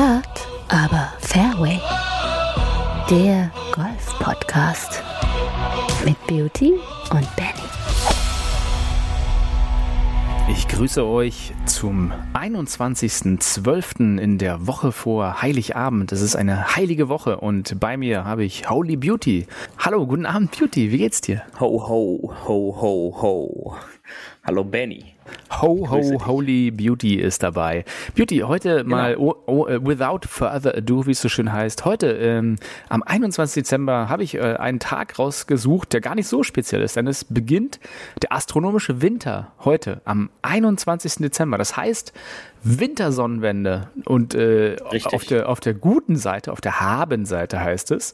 [0.00, 1.78] Hard, aber Fairway.
[3.10, 5.02] Der Golf-Podcast
[6.06, 6.72] mit Beauty
[7.10, 7.50] und Benny.
[10.48, 14.18] Ich grüße euch zum 21.12.
[14.18, 16.12] in der Woche vor Heiligabend.
[16.12, 19.46] Es ist eine heilige Woche und bei mir habe ich Holy Beauty.
[19.76, 21.42] Hallo, guten Abend Beauty, wie geht's dir?
[21.60, 23.76] Ho, ho, ho, ho, ho.
[24.44, 25.14] Hallo Benny.
[25.60, 27.84] Ho, ho, holy Beauty ist dabei.
[28.14, 28.96] Beauty, heute Genau.
[28.96, 31.84] mal oh, oh, without further ado, wie es so schön heißt.
[31.84, 32.56] Heute, ähm,
[32.88, 33.62] am 21.
[33.62, 37.24] Dezember, habe ich äh, einen Tag rausgesucht, der gar nicht so speziell ist, denn es
[37.24, 37.80] beginnt
[38.22, 41.16] der astronomische Winter heute, am 21.
[41.16, 41.58] Dezember.
[41.58, 42.12] Das heißt,
[42.62, 43.88] Wintersonnenwende.
[44.04, 48.12] Und äh, auf, der, auf der guten Seite, auf der Habenseite heißt es,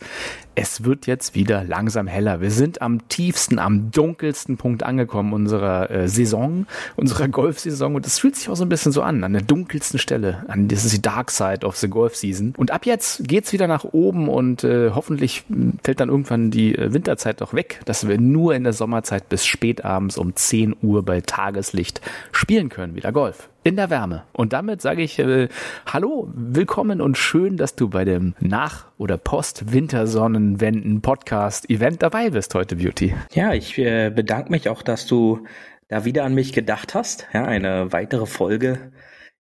[0.54, 2.40] es wird jetzt wieder langsam heller.
[2.40, 7.94] Wir sind am tiefsten, am dunkelsten Punkt angekommen unserer äh, Saison, unserer Golfsaison.
[7.94, 10.44] Und es fühlt sich auch so ein bisschen so an, an der dunkelsten Stelle.
[10.48, 12.54] An, das ist die Dark Side of the Golf Season.
[12.56, 15.44] Und ab jetzt geht's wieder nach oben und äh, hoffentlich
[15.82, 19.44] fällt dann irgendwann die äh, Winterzeit doch weg, dass wir nur in der Sommerzeit bis
[19.44, 22.00] spätabends um 10 Uhr bei Tageslicht
[22.32, 24.22] spielen können, wieder Golf in der Wärme.
[24.32, 25.48] Und damit sage ich äh,
[25.86, 33.12] Hallo, willkommen und schön, dass du bei dem Nach- oder Post-Wintersonnenwenden-Podcast-Event dabei bist heute, Beauty.
[33.32, 35.48] Ja, ich äh, bedanke mich auch, dass du
[35.88, 38.92] da wieder an mich gedacht hast, ja, eine weitere Folge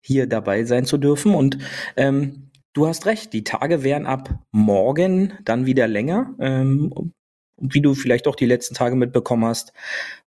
[0.03, 1.35] hier dabei sein zu dürfen.
[1.35, 1.57] Und
[1.97, 6.35] ähm, du hast recht, die Tage werden ab morgen dann wieder länger.
[6.39, 7.15] Ähm,
[7.57, 9.73] wie du vielleicht auch die letzten Tage mitbekommen hast,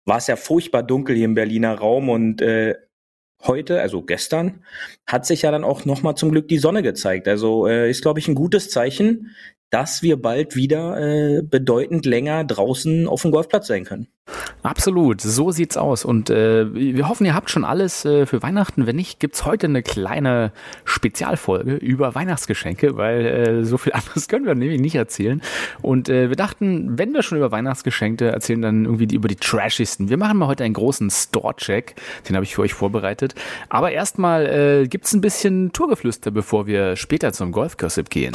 [0.05, 2.73] war es ja furchtbar dunkel hier im Berliner Raum und äh,
[3.45, 4.63] heute, also gestern,
[5.05, 7.27] hat sich ja dann auch nochmal zum Glück die Sonne gezeigt.
[7.27, 9.31] Also äh, ist, glaube ich, ein gutes Zeichen,
[9.73, 14.07] dass wir bald wieder äh, bedeutend länger draußen auf dem Golfplatz sein können.
[14.61, 16.05] Absolut, so sieht's aus.
[16.05, 18.85] Und äh, wir hoffen, ihr habt schon alles äh, für Weihnachten.
[18.85, 20.53] Wenn nicht, gibt's heute eine kleine
[20.85, 25.41] Spezialfolge über Weihnachtsgeschenke, weil äh, so viel anderes können wir nämlich nicht erzählen.
[25.81, 29.35] Und äh, wir dachten, wenn wir schon über Weihnachtsgeschenke erzählen, dann irgendwie die, über die
[29.35, 30.09] trashigsten.
[30.09, 31.95] Wir machen mal heute einen großen Store-Check.
[32.29, 33.35] Den habe ich für euch vorbereitet.
[33.69, 38.33] Aber erstmal äh, gibt's ein bisschen Tourgeflüster, bevor wir später zum Golfgossip gehen.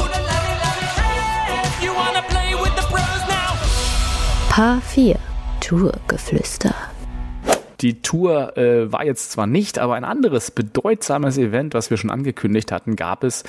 [4.59, 5.15] H4
[5.61, 6.75] Tourgeflüster.
[7.81, 12.11] Die Tour äh, war jetzt zwar nicht, aber ein anderes bedeutsames Event, was wir schon
[12.11, 13.44] angekündigt hatten, gab es.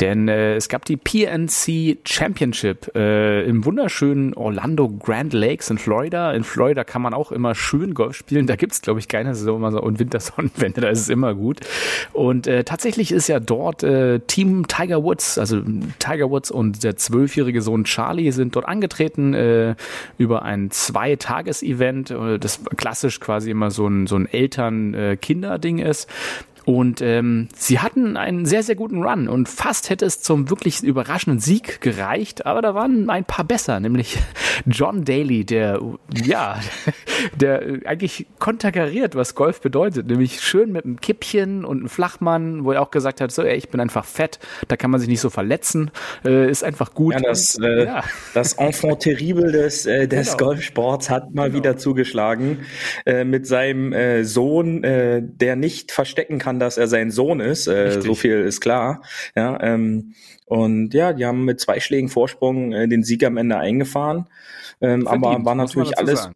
[0.00, 6.32] Denn äh, es gab die PNC Championship äh, im wunderschönen Orlando Grand Lakes in Florida.
[6.32, 8.46] In Florida kann man auch immer schön Golf spielen.
[8.46, 10.80] Da gibt's glaube ich, keine Sommer- und Wintersonnenwende.
[10.84, 11.60] Da ist es immer gut.
[12.12, 15.62] Und äh, tatsächlich ist ja dort äh, Team Tiger Woods, also
[15.98, 19.76] Tiger Woods und der zwölfjährige Sohn Charlie sind dort angetreten äh,
[20.18, 26.08] über ein Zwei-Tages-Event, äh, das klassisch quasi immer so ein, so ein Eltern-Kinder-Ding ist.
[26.64, 30.82] Und ähm, sie hatten einen sehr, sehr guten Run und fast hätte es zum wirklich
[30.82, 34.18] überraschenden Sieg gereicht, aber da waren ein paar besser, nämlich
[34.66, 35.80] John Daly, der,
[36.12, 36.60] ja,
[37.40, 42.72] der eigentlich konterkariert, was Golf bedeutet, nämlich schön mit einem Kippchen und einem Flachmann, wo
[42.72, 44.38] er auch gesagt hat, so, ey, ich bin einfach fett,
[44.68, 45.90] da kann man sich nicht so verletzen,
[46.24, 47.14] äh, ist einfach gut.
[47.14, 48.04] Ja, das, Und, äh, ja.
[48.32, 50.48] das Enfant terrible des, äh, des Genau.
[50.50, 52.60] Golfsports hat mal wieder zugeschlagen
[53.06, 57.66] äh, mit seinem äh, Sohn, äh, der nicht verstecken kann, dass er sein Sohn ist.
[57.66, 59.02] Äh, so viel ist klar.
[59.36, 60.14] Ja, ähm,
[60.46, 64.28] und ja, die haben mit zwei Schlägen Vorsprung äh, den Sieg am Ende eingefahren.
[64.80, 66.22] Ähm, aber war natürlich alles.
[66.22, 66.34] sagen.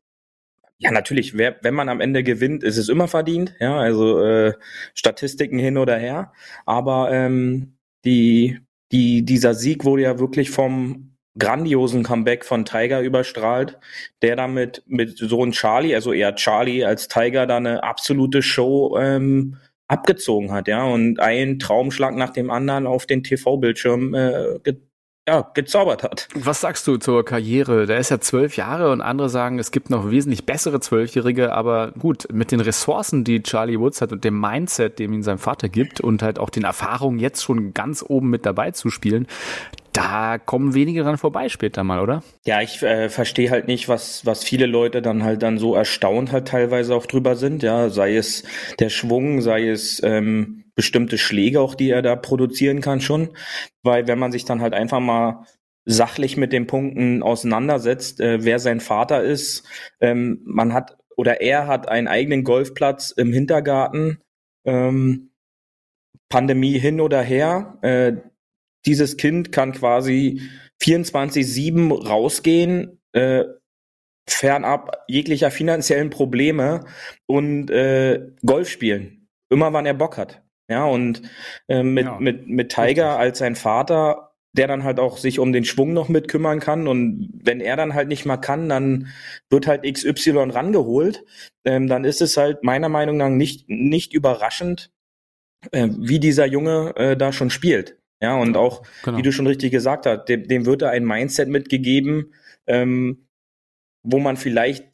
[0.79, 1.37] Ja, natürlich.
[1.37, 3.55] Wer, wenn man am Ende gewinnt, ist es immer verdient.
[3.59, 4.55] Ja, also äh,
[4.95, 6.33] Statistiken hin oder her.
[6.67, 7.75] Aber ähm,
[8.05, 8.61] die,
[8.93, 13.79] die, dieser Sieg wurde ja wirklich vom grandiosen Comeback von Tiger überstrahlt,
[14.23, 19.57] der damit mit Sohn Charlie, also eher Charlie als Tiger, da eine absolute Show ähm,
[19.89, 24.77] abgezogen hat, ja, und einen Traumschlag nach dem anderen auf den TV-Bildschirm äh, ge
[25.27, 26.27] ja, gezaubert hat.
[26.35, 27.85] Was sagst du zur Karriere?
[27.85, 31.93] Der ist ja zwölf Jahre und andere sagen, es gibt noch wesentlich bessere Zwölfjährige, aber
[31.99, 35.69] gut, mit den Ressourcen, die Charlie Woods hat und dem Mindset, dem ihn sein Vater
[35.69, 39.27] gibt und halt auch den Erfahrungen, jetzt schon ganz oben mit dabei zu spielen,
[39.99, 42.23] da kommen wenige dran vorbei später mal, oder?
[42.47, 46.31] Ja, ich äh, verstehe halt nicht, was, was viele Leute dann halt dann so erstaunt
[46.31, 48.45] halt teilweise auch drüber sind, ja, sei es
[48.79, 53.31] der Schwung, sei es ähm, bestimmte Schläge auch, die er da produzieren kann schon,
[53.83, 55.45] weil wenn man sich dann halt einfach mal
[55.85, 59.67] sachlich mit den Punkten auseinandersetzt, äh, wer sein Vater ist,
[60.01, 64.19] ähm, man hat oder er hat einen eigenen Golfplatz im Hintergarten,
[64.65, 65.31] ähm,
[66.29, 68.13] Pandemie hin oder her, äh,
[68.87, 70.43] dieses Kind kann quasi
[70.83, 73.45] 24-7 rausgehen, äh,
[74.29, 76.85] fernab jeglicher finanziellen Probleme
[77.27, 79.29] und äh, Golf spielen.
[79.51, 80.43] Immer wann er Bock hat.
[80.71, 81.23] Ja, und
[81.69, 83.21] äh, mit, Ja, mit, mit Tiger richtig.
[83.21, 86.89] als sein Vater, der dann halt auch sich um den Schwung noch mit kümmern kann.
[86.89, 89.09] Und wenn er dann halt nicht mal kann, dann
[89.51, 91.25] wird halt XY rangeholt.
[91.65, 94.91] Ähm, dann ist es halt meiner Meinung nach nicht, nicht überraschend,
[95.73, 97.98] äh, wie dieser Junge äh, da schon spielt.
[98.21, 99.19] Ja, und auch, Genau.
[99.19, 102.35] wie du schon richtig gesagt hast, dem, dem wird da ein Mindset mitgegeben,
[102.67, 103.29] ähm,
[104.03, 104.87] wo man vielleicht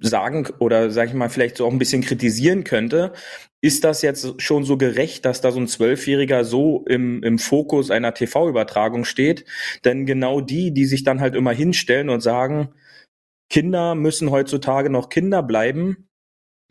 [0.00, 3.12] sagen oder sag ich mal vielleicht so auch ein bisschen kritisieren könnte,
[3.60, 7.90] ist das jetzt schon so gerecht, dass da so ein Zwölfjähriger so im, im Fokus
[7.90, 9.44] einer TV-Übertragung steht?
[9.84, 12.68] Denn genau die, die sich dann halt immer hinstellen und sagen,
[13.50, 16.07] Kinder müssen heutzutage noch Kinder bleiben,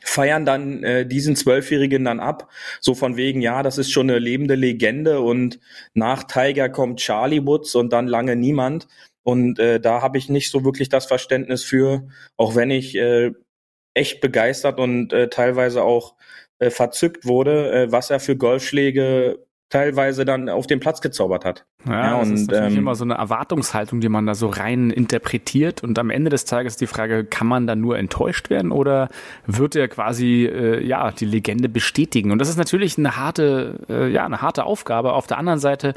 [0.01, 2.49] feiern dann äh, diesen Zwölfjährigen dann ab,
[2.79, 5.59] so von wegen, ja, das ist schon eine lebende Legende und
[5.93, 8.87] nach Tiger kommt Charlie Woods und dann lange niemand.
[9.23, 12.07] Und äh, da habe ich nicht so wirklich das Verständnis für,
[12.37, 13.31] auch wenn ich äh,
[13.93, 16.15] echt begeistert und äh, teilweise auch
[16.59, 21.65] äh, verzückt wurde, äh, was er für Golfschläge teilweise dann auf den Platz gezaubert hat.
[21.85, 24.47] Ja, Ja, das ist und, natürlich ähm, immer so eine Erwartungshaltung, die man da so
[24.47, 25.83] rein interpretiert.
[25.83, 29.09] Und am Ende des Tages ist die Frage, kann man dann nur enttäuscht werden oder
[29.45, 32.31] wird er quasi äh, ja die Legende bestätigen?
[32.31, 35.13] Und das ist natürlich eine harte, äh, ja, eine harte Aufgabe.
[35.13, 35.93] Auf der anderen Seite,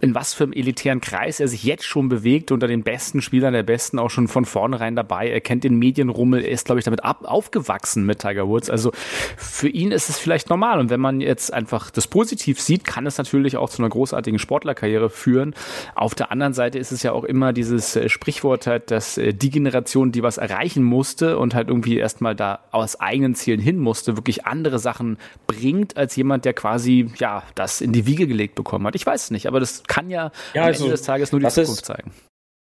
[0.00, 3.52] in was für einem elitären Kreis er sich jetzt schon bewegt, unter den besten Spielern
[3.52, 5.28] der Besten auch schon von vornherein dabei.
[5.28, 8.70] Er kennt den Medienrummel, er ist, glaube ich, damit ab, aufgewachsen mit Tiger Woods.
[8.70, 8.92] Also
[9.36, 10.78] für ihn ist es vielleicht normal.
[10.78, 14.38] Und wenn man jetzt einfach das positiv sieht, kann es natürlich auch zu einer großartigen
[14.38, 15.54] Sportlerkarriere führen.
[15.94, 19.34] Auf der anderen Seite ist es ja auch immer dieses äh, Sprichwort halt, dass äh,
[19.34, 23.78] die Generation, die was erreichen musste und halt irgendwie erstmal da aus eigenen Zielen hin
[23.78, 28.54] musste, wirklich andere Sachen bringt als jemand, der quasi ja das in die Wiege gelegt
[28.54, 28.94] bekommen hat.
[28.94, 31.40] Ich weiß es nicht, aber das kann ja, Ja, am also, Ende des Tages nur
[31.40, 32.10] die das ist- Zukunft zeigen.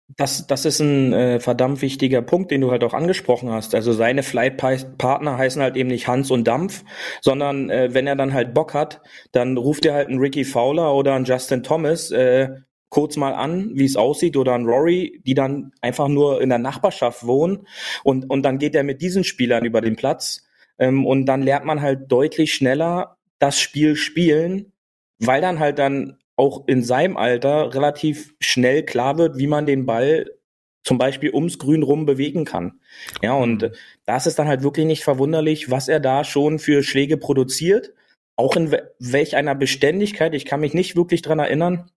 [0.08, 3.74] Das, das ist ein äh, verdammt wichtiger Punkt, den du halt auch angesprochen hast.
[3.74, 6.84] Also seine Flightpartner heißen halt eben nicht Hans und Dampf,
[7.22, 9.00] sondern äh, wenn er dann halt Bock hat,
[9.32, 12.50] dann ruft er halt einen Ricky Fowler oder einen Justin Thomas äh,
[12.90, 16.58] kurz mal an, wie es aussieht, oder einen Rory, die dann einfach nur in der
[16.58, 17.66] Nachbarschaft wohnen
[18.04, 20.46] und, und dann geht er mit diesen Spielern über den Platz
[20.78, 24.72] ähm, und dann lernt man halt deutlich schneller das Spiel spielen,
[25.18, 29.86] weil dann halt dann auch in seinem Alter relativ schnell klar wird, wie man den
[29.86, 30.30] Ball
[30.84, 32.80] zum Beispiel ums Grün rum bewegen kann.
[33.22, 33.72] Ja, und äh,
[34.04, 37.94] da ist dann halt wirklich nicht verwunderlich, was er da schon für Schläge produziert,
[38.36, 41.90] auch in we- welch einer Beständigkeit, ich kann mich nicht wirklich dran erinnern,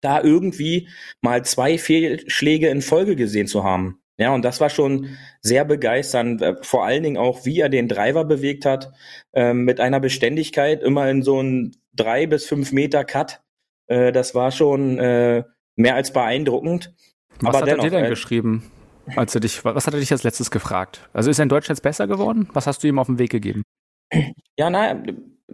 [0.00, 0.88] da irgendwie
[1.20, 4.01] mal zwei Fehlschläge in Folge gesehen zu haben.
[4.18, 7.88] Ja, und das war schon sehr begeisternd, äh, vor allen Dingen auch, wie er den
[7.88, 8.92] Driver bewegt hat,
[9.32, 13.40] ähm, mit einer Beständigkeit immer in so einen drei bis fünf Meter Cut.
[13.86, 15.44] Äh, das war schon äh,
[15.76, 16.94] mehr als beeindruckend.
[17.40, 18.70] Was Aber hat dennoch, er dir denn äh, geschrieben?
[19.16, 21.08] Als er dich, was hat er dich als letztes gefragt?
[21.12, 22.48] Also ist er in Deutsch jetzt besser geworden?
[22.52, 23.62] Was hast du ihm auf den Weg gegeben?
[24.56, 25.02] Ja, na,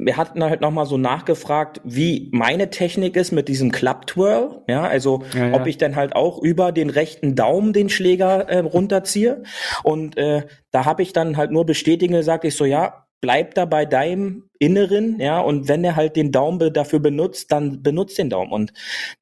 [0.01, 4.63] wir hatten halt nochmal so nachgefragt, wie meine Technik ist mit diesem Club Twirl.
[4.69, 5.55] Ja, also Ja, ja.
[5.55, 9.43] ob ich dann halt auch über den rechten Daumen den Schläger äh, runterziehe.
[9.83, 13.65] Und äh, da habe ich dann halt nur bestätigen gesagt, ich so, ja, bleib da
[13.65, 18.17] bei deinem Inneren, ja, und wenn er halt den Daumen be- dafür benutzt, dann benutzt
[18.19, 18.53] den Daumen.
[18.53, 18.73] Und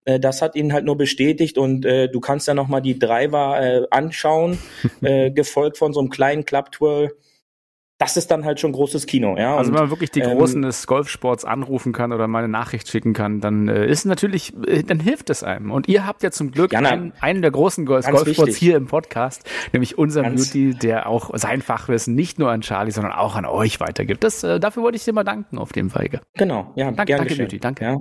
[0.04, 3.58] äh, das hat ihn halt nur bestätigt und äh, du kannst dann nochmal die Driver
[3.58, 4.58] äh, anschauen,
[5.00, 7.12] äh, gefolgt von so einem kleinen Club Twirl.
[7.98, 9.56] Das ist dann halt schon großes Kino, ja.
[9.56, 12.90] Also wenn man wirklich die ähm, Großen des Golfsports anrufen kann oder mal eine Nachricht
[12.90, 15.70] schicken kann, dann äh, ist natürlich, äh, dann hilft es einem.
[15.70, 18.56] Und ihr habt ja zum Glück Ja, na, einen, einen der großen Golf Golfsports wichtig.
[18.58, 22.90] hier im Podcast, nämlich unser Ganz- Beauty, der auch sein Fachwissen nicht nur an Charlie,
[22.90, 24.24] sondern auch an euch weitergibt.
[24.24, 26.20] Das, äh, dafür wollte ich dir mal danken auf dem Wege.
[26.34, 27.46] Genau, ja, Danke, danke, geschehen.
[27.46, 27.84] Beauty, danke.
[27.84, 27.96] Ja,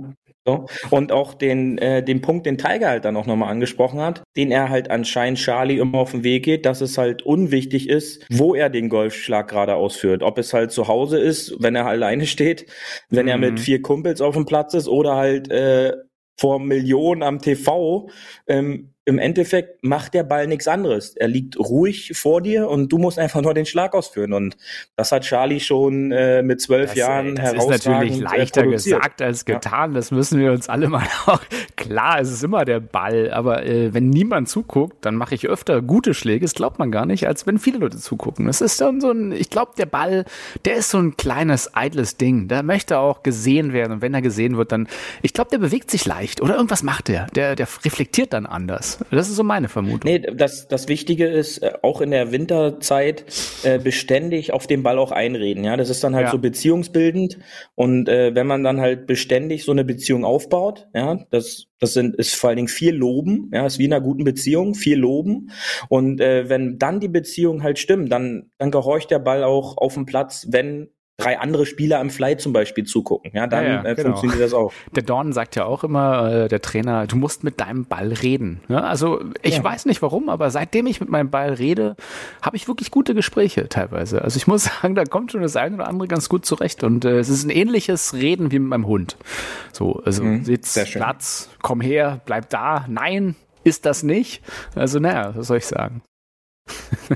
[0.46, 0.66] so.
[0.90, 4.50] Und auch den, äh, den Punkt, den Tiger halt dann auch nochmal angesprochen hat, den
[4.50, 8.54] er halt anscheinend Charlie immer auf den Weg geht, dass es halt unwichtig ist, wo
[8.54, 10.22] er den Golfschlag gerade ausführt.
[10.22, 12.66] Ob es halt zu Hause ist, wenn er alleine steht,
[13.10, 13.40] wenn er Mhm.
[13.42, 15.92] mit vier Kumpels auf dem Platz ist oder halt äh,
[16.38, 18.08] vor Millionen am TV.
[18.46, 21.16] Ähm, Im Endeffekt macht der Ball nichts anderes.
[21.16, 24.32] Er liegt ruhig vor dir und du musst einfach nur den Schlag ausführen.
[24.32, 24.56] Und
[24.96, 28.22] das hat Charlie schon äh, mit zwölf Das, Jahren äh, das ist herausragend natürlich äh,
[28.22, 28.96] leichter produziert.
[28.98, 29.94] gesagt als getan.
[29.94, 31.40] Das müssen wir uns alle mal auch.
[31.76, 35.82] Klar, es ist immer der Ball, aber äh, wenn niemand zuguckt, dann mache ich öfter
[35.82, 36.44] gute Schläge.
[36.44, 38.46] Das glaubt man gar nicht, als wenn viele Leute zugucken.
[38.46, 40.24] Das ist dann so ein, ich glaube, der Ball,
[40.64, 42.48] der ist so ein kleines, eitles Ding.
[42.48, 43.92] Der möchte auch gesehen werden.
[43.92, 44.88] Und wenn er gesehen wird, dann,
[45.22, 47.28] ich glaube, der bewegt sich leicht oder irgendwas macht er.
[47.36, 48.95] Der, der reflektiert dann anders.
[49.10, 50.10] Das ist so meine Vermutung.
[50.10, 53.24] Nee, das, das Wichtige ist, äh, auch in der Winterzeit
[53.62, 55.64] äh, beständig auf den Ball auch einreden.
[55.64, 56.32] Ja, das ist dann halt Ja.
[56.32, 57.38] so beziehungsbildend.
[57.74, 62.16] Und äh, wenn man dann halt beständig so eine Beziehung aufbaut, ja, das, das sind,
[62.16, 65.50] ist vor allen Dingen viel Loben, ja, ist wie in einer guten Beziehung, viel Loben.
[65.88, 69.94] Und äh, wenn dann die Beziehung halt stimmt, dann, dann gehorcht der Ball auch auf
[69.94, 70.88] dem Platz, wenn
[71.18, 73.30] drei andere Spieler im Flight zum Beispiel zugucken.
[73.34, 74.08] Ja, dann Ja, ja, äh, genau.
[74.10, 74.72] funktioniert das auch.
[74.94, 78.60] Der Dorn sagt ja auch immer, äh, der Trainer, du musst mit deinem Ball reden.
[78.68, 81.96] Ja, also ich weiß nicht warum, aber seitdem ich mit meinem Ball rede,
[82.42, 84.20] habe ich wirklich gute Gespräche teilweise.
[84.22, 86.84] Also ich muss sagen, da kommt schon das eine oder andere ganz gut zurecht.
[86.84, 89.16] Und äh, es ist ein ähnliches Reden wie mit meinem Hund.
[89.72, 90.86] So, also Sitz, Mhm.
[90.86, 91.00] schön.
[91.00, 92.84] Platz, komm her, bleib da.
[92.88, 94.42] Nein, ist das nicht.
[94.74, 96.02] Also naja, was soll ich sagen?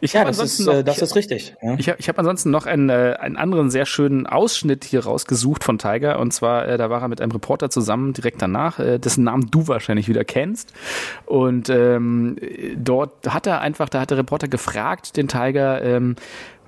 [0.00, 1.54] ich Ja, das ist, noch- äh, das ist richtig.
[1.62, 1.74] Ja.
[1.78, 5.64] ich habe ich hab ansonsten noch einen, äh, einen anderen sehr schönen Ausschnitt hier rausgesucht
[5.64, 6.18] von Tiger.
[6.18, 9.48] Und zwar, äh, da war er mit einem Reporter zusammen direkt danach, äh, dessen Namen
[9.50, 10.72] du wahrscheinlich wieder kennst.
[11.26, 12.36] Und ähm,
[12.76, 16.16] dort hat er einfach, da hat der Reporter gefragt, den Tiger, ähm,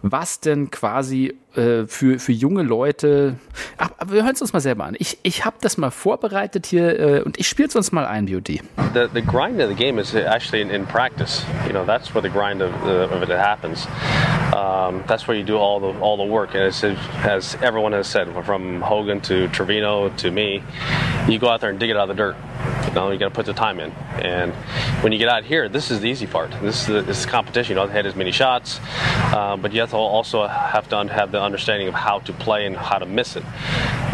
[0.02, 3.36] was denn quasi äh, für, für junge Leute.
[3.78, 4.96] Ach, wir hören es uns mal selber an.
[4.98, 8.26] Ich, ich habe das mal vorbereitet hier äh, und ich spiele es uns mal ein,
[8.26, 8.60] Beauty.
[8.96, 11.44] the, the grind of the game is actually in, in practice.
[11.66, 13.86] You know, that's where the grind of, uh, of it happens.
[14.54, 16.54] Um, that's where you do all the all the work.
[16.54, 20.62] And it's, as everyone has said, from Hogan to Trevino to me,
[21.28, 22.36] you go out there and dig it out of the dirt.
[22.96, 23.90] Know, you got to put the time in.
[24.22, 24.54] And
[25.02, 26.50] when you get out here, this is the easy part.
[26.62, 27.72] This is the, this is competition.
[27.72, 28.80] You don't hit as many shots,
[29.34, 32.64] uh, but you have to also have to have the understanding of how to play
[32.64, 33.44] and how to miss it.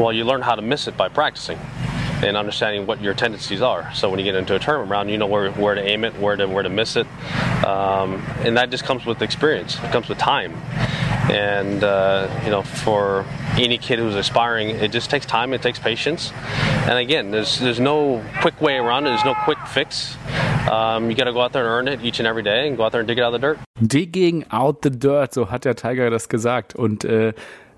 [0.00, 1.60] Well, you learn how to miss it by practicing
[2.24, 3.88] and understanding what your tendencies are.
[3.94, 6.18] So when you get into a tournament round, you know where, where to aim it,
[6.18, 7.06] where to where to miss it,
[7.64, 9.76] um, and that just comes with experience.
[9.76, 10.54] It comes with time,
[11.30, 13.24] and uh, you know for
[13.56, 15.52] any kid who's aspiring, it just takes time.
[15.52, 16.32] It takes patience,
[16.86, 19.10] and again, there's there's no quick way around it.
[19.10, 20.16] There's no quick fix.
[20.70, 22.76] Um, you got to go out there and earn it each and every day, and
[22.76, 23.58] go out there and dig it out of the dirt.
[23.84, 26.74] Digging out the dirt, so hat der Tiger das gesagt.
[26.74, 27.32] Und äh,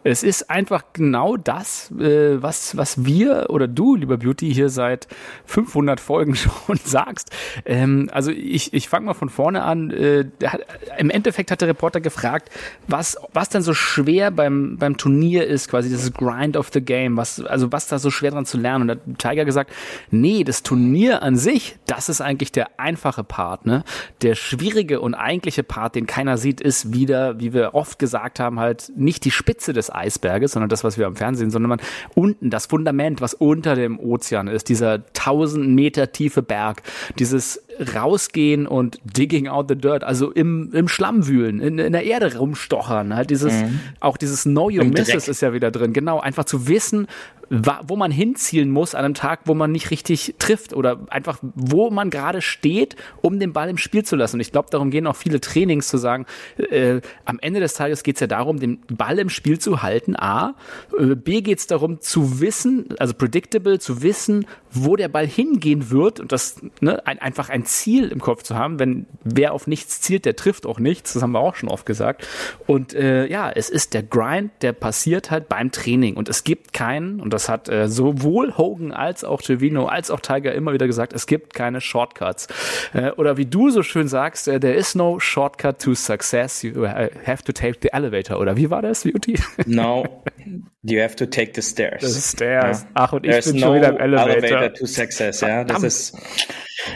[0.04, 5.08] es ist einfach genau das, äh, was, was wir oder du, lieber Beauty, hier seit
[5.46, 7.30] 500 Folgen schon sagst.
[7.64, 9.90] Ähm, also ich, ich fange mal von vorne an.
[9.90, 10.60] Äh, hat,
[10.98, 12.50] Im Endeffekt hat der Reporter gefragt,
[12.86, 17.16] was, was denn so schwer beim, beim Turnier ist, quasi dieses Grind of the Game,
[17.16, 18.82] was, also was da so schwer dran zu lernen.
[18.82, 19.72] Und da hat Tiger gesagt,
[20.10, 23.84] nee, das Turnier an sich, das ist eigentlich der einfache Part, ne?
[24.20, 28.60] Der schwierige und eigentliche Part, den keiner sieht, ist wieder, wie wir oft gesagt haben,
[28.60, 31.80] halt nicht die Spitze des Eisberges, sondern das, was wir am Fernsehen, sondern man
[32.14, 36.82] unten, das Fundament, was unter dem Ozean ist, dieser tausend Meter tiefe Berg,
[37.18, 37.62] dieses
[37.94, 42.36] rausgehen und digging out the dirt, also im, im Schlamm wühlen, in, in der Erde
[42.36, 43.52] rumstochern, halt dieses,
[44.00, 45.28] auch dieses Know Your Im Misses Dreck.
[45.28, 47.06] ist ja wieder drin, genau, einfach zu wissen,
[47.50, 51.90] wo man hinzielen muss an einem Tag, wo man nicht richtig trifft oder einfach, wo
[51.90, 54.36] man gerade steht, um den Ball im Spiel zu lassen.
[54.36, 56.26] Und ich glaube, darum gehen auch viele Trainings zu sagen,
[56.56, 60.16] äh, am Ende des Tages geht es ja darum, den Ball im Spiel zu halten,
[60.16, 60.54] A.
[60.98, 65.90] Äh, B geht es darum zu wissen, also predictable, zu wissen, wo der Ball hingehen
[65.90, 68.78] wird und das ne, ein, einfach ein Ziel im Kopf zu haben.
[68.78, 71.14] Wenn wer auf nichts zielt, der trifft auch nichts.
[71.14, 72.26] Das haben wir auch schon oft gesagt.
[72.66, 76.16] Und äh, ja, es ist der Grind, der passiert halt beim Training.
[76.16, 80.20] Und es gibt keinen, und das hat äh, sowohl Hogan als auch Trevino als auch
[80.20, 82.48] Tiger immer wieder gesagt, es gibt keine Shortcuts.
[82.92, 86.62] Äh, oder wie du so schön sagst, äh, there is no shortcut to success.
[86.62, 88.38] You uh, have to take the elevator.
[88.38, 89.38] Oder wie war das, Beauty?
[89.66, 90.22] Now
[90.82, 92.02] you have to take the stairs.
[92.02, 92.82] The stairs.
[92.82, 92.88] Ja.
[92.94, 94.72] Ach, und ich There's bin no schon wieder im Elevator.
[94.74, 95.40] to success.
[95.40, 96.16] Ja, das ist,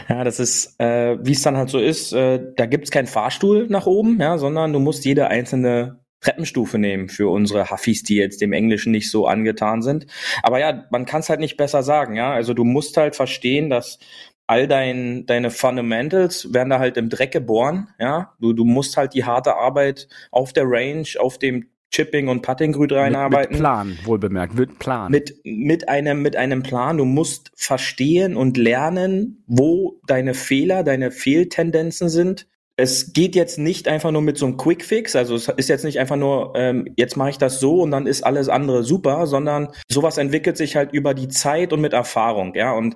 [0.07, 2.13] ja, das ist, äh, wie es dann halt so ist.
[2.13, 7.09] Äh, da gibt's keinen Fahrstuhl nach oben, ja, sondern du musst jede einzelne Treppenstufe nehmen
[7.09, 10.05] für unsere Huffis, die jetzt dem Englischen nicht so angetan sind.
[10.43, 12.31] Aber ja, man kann es halt nicht besser sagen, ja.
[12.31, 13.99] Also du musst halt verstehen, dass
[14.47, 18.33] all dein, deine Fundamentals werden da halt im Dreck geboren, ja.
[18.39, 22.87] Du, du musst halt die harte Arbeit auf der Range, auf dem Chipping und Putting-Grün
[22.87, 25.11] Mit, reinarbeiten mit Plan, wohl bemerkt, mit Plan.
[25.11, 26.97] mit, mit einem, mit einem Plan.
[26.97, 32.47] Du musst verstehen und lernen, wo deine Fehler, deine Fehltendenzen sind.
[32.75, 35.99] Es geht jetzt nicht einfach nur mit so einem Quickfix, also es ist jetzt nicht
[35.99, 39.69] einfach nur, ähm, jetzt mache ich das so und dann ist alles andere super, sondern
[39.89, 42.71] sowas entwickelt sich halt über die Zeit und mit Erfahrung, ja.
[42.71, 42.95] Und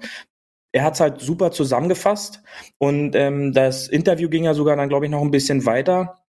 [0.71, 2.43] er hat es halt super zusammengefasst
[2.77, 6.22] und ähm, das Interview ging ja sogar dann, glaube ich, noch ein bisschen weiter.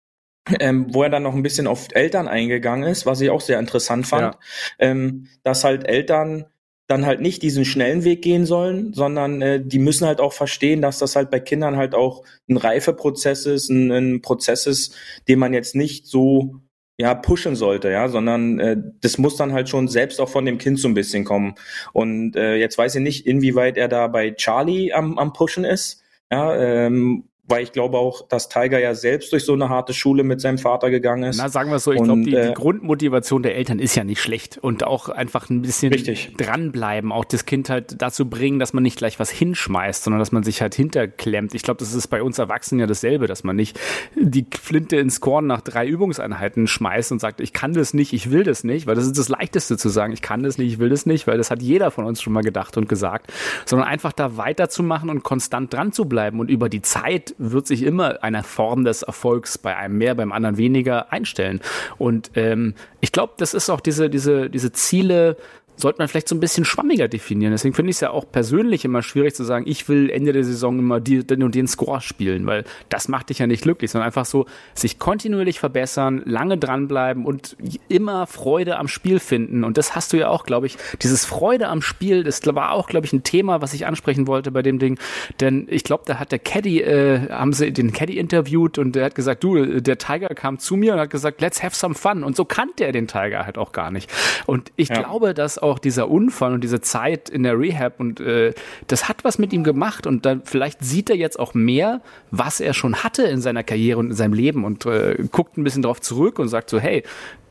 [0.60, 3.58] Ähm, wo er dann noch ein bisschen auf Eltern eingegangen ist, was ich auch sehr
[3.58, 4.40] interessant fand, Ja.
[4.78, 6.44] ähm, dass halt Eltern
[6.86, 10.82] dann halt nicht diesen schnellen Weg gehen sollen, sondern äh, die müssen halt auch verstehen,
[10.82, 14.94] dass das halt bei Kindern halt auch ein Reifeprozess ist, ein, ein Prozess ist,
[15.28, 16.56] den man jetzt nicht so
[16.98, 20.58] ja pushen sollte, ja, sondern äh, das muss dann halt schon selbst auch von dem
[20.58, 21.54] Kind so ein bisschen kommen.
[21.94, 26.02] Und äh, jetzt weiß ich nicht, inwieweit er da bei Charlie am, am pushen ist,
[26.30, 30.22] ja, ähm, weil ich glaube auch, dass Tiger ja selbst durch so eine harte Schule
[30.24, 31.36] mit seinem Vater gegangen ist.
[31.36, 34.04] Na, sagen wir es so, ich glaube, die, äh, die Grundmotivation der Eltern ist ja
[34.04, 36.34] nicht schlecht und auch einfach ein bisschen Richtig.
[36.38, 40.32] dranbleiben, auch das Kind halt dazu bringen, dass man nicht gleich was hinschmeißt, sondern dass
[40.32, 41.54] man sich halt hinterklemmt.
[41.54, 43.78] Ich glaube, das ist bei uns Erwachsenen ja dasselbe, dass man nicht
[44.14, 48.30] die Flinte ins Korn nach drei Übungseinheiten schmeißt und sagt, ich kann das nicht, ich
[48.30, 50.78] will das nicht, weil das ist das Leichteste zu sagen, ich kann das nicht, ich
[50.78, 53.30] will das nicht, weil das hat jeder von uns schon mal gedacht und gesagt,
[53.66, 57.82] sondern einfach da weiterzumachen und konstant dran zu bleiben und über die Zeit wird sich
[57.82, 61.60] immer eine Form des Erfolgs bei einem mehr, beim anderen weniger einstellen.
[61.98, 65.36] Und ähm, ich glaube, das ist auch diese, diese, diese Ziele,
[65.76, 67.52] sollte man vielleicht so ein bisschen schwammiger definieren.
[67.52, 70.44] Deswegen finde ich es ja auch persönlich immer schwierig zu sagen, ich will Ende der
[70.44, 73.90] Saison immer die, den und den Score spielen, weil das macht dich ja nicht glücklich,
[73.90, 77.56] sondern einfach so sich kontinuierlich verbessern, lange dranbleiben und
[77.88, 79.64] immer Freude am Spiel finden.
[79.64, 82.88] Und das hast du ja auch, glaube ich, dieses Freude am Spiel, das war auch,
[82.88, 84.98] glaube ich, ein Thema, was ich ansprechen wollte bei dem Ding.
[85.40, 89.06] Denn ich glaube, da hat der Caddy, äh, haben sie den Caddy interviewt und der
[89.06, 92.22] hat gesagt, du, der Tiger kam zu mir und hat gesagt, let's have some fun.
[92.22, 94.10] Und so kannte er den Tiger halt auch gar nicht.
[94.46, 95.00] Und ich Ja.
[95.02, 98.52] glaube, dass auch dieser Unfall und diese Zeit in der Rehab und äh,
[98.86, 102.60] das hat was mit ihm gemacht und dann vielleicht sieht er jetzt auch mehr, was
[102.60, 105.82] er schon hatte in seiner Karriere und in seinem Leben und äh, guckt ein bisschen
[105.82, 107.02] drauf zurück und sagt so, hey,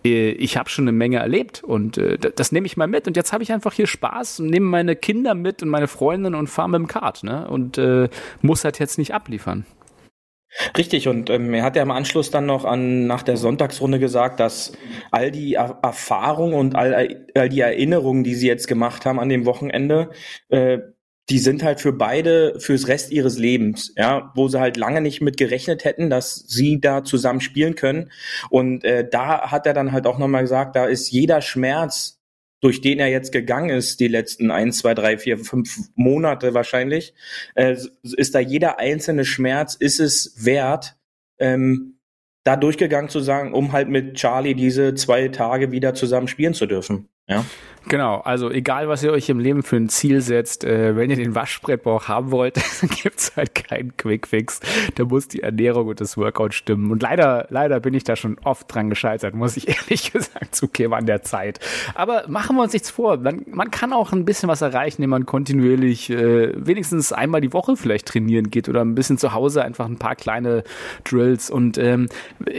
[0.05, 3.17] äh, ich habe schon eine Menge erlebt und äh, das, nehme ich mal mit und
[3.17, 6.47] jetzt habe ich einfach hier Spaß und nehme meine Kinder mit und meine Freundin und
[6.47, 7.47] fahre mit dem Kart ne?
[7.47, 8.09] und äh,
[8.41, 9.65] muss halt jetzt nicht abliefern.
[10.77, 14.39] Richtig, und ähm, er hat ja im Anschluss dann noch an nach der Sonntagsrunde gesagt,
[14.39, 14.73] dass
[15.11, 19.29] all die er Erfahrungen und all, all die Erinnerungen, die sie jetzt gemacht haben an
[19.29, 20.11] dem Wochenende,
[20.49, 20.79] äh,
[21.29, 25.21] die sind halt für beide fürs Rest ihres Lebens, ja, wo sie halt lange nicht
[25.21, 28.11] mit gerechnet hätten, dass sie da zusammen spielen können.
[28.49, 32.19] Und äh, da hat er dann halt auch nochmal gesagt, da ist jeder Schmerz,
[32.63, 37.13] durch den er jetzt gegangen ist, die letzten eins, zwei, drei, vier, fünf Monate wahrscheinlich,
[37.55, 40.95] äh, ist da jeder einzelne Schmerz, ist es wert,
[41.39, 41.99] ähm,
[42.45, 46.65] da durchgegangen zu sagen, um halt mit Charlie diese zwei Tage wieder zusammen spielen zu
[46.65, 47.09] dürfen.
[47.27, 47.45] Ja.
[47.89, 51.17] Genau, also egal, was ihr euch im Leben für ein Ziel setzt, äh, wenn ihr
[51.17, 54.61] den Waschbrettbauch haben wollt, dann gibt's halt keinen Quickfix.
[54.95, 56.91] Da muss die Ernährung und das Workout stimmen.
[56.91, 60.93] Und leider, leider bin ich da schon oft dran gescheitert, muss ich ehrlich gesagt zugeben
[60.93, 61.59] an der Zeit.
[61.93, 63.17] Aber machen wir uns nichts vor.
[63.17, 67.51] Man, man kann auch ein bisschen was erreichen, indem man kontinuierlich äh, wenigstens einmal die
[67.51, 70.63] Woche vielleicht trainieren geht oder ein bisschen zu Hause einfach ein paar kleine
[71.03, 71.49] Drills.
[71.49, 72.07] Und ähm,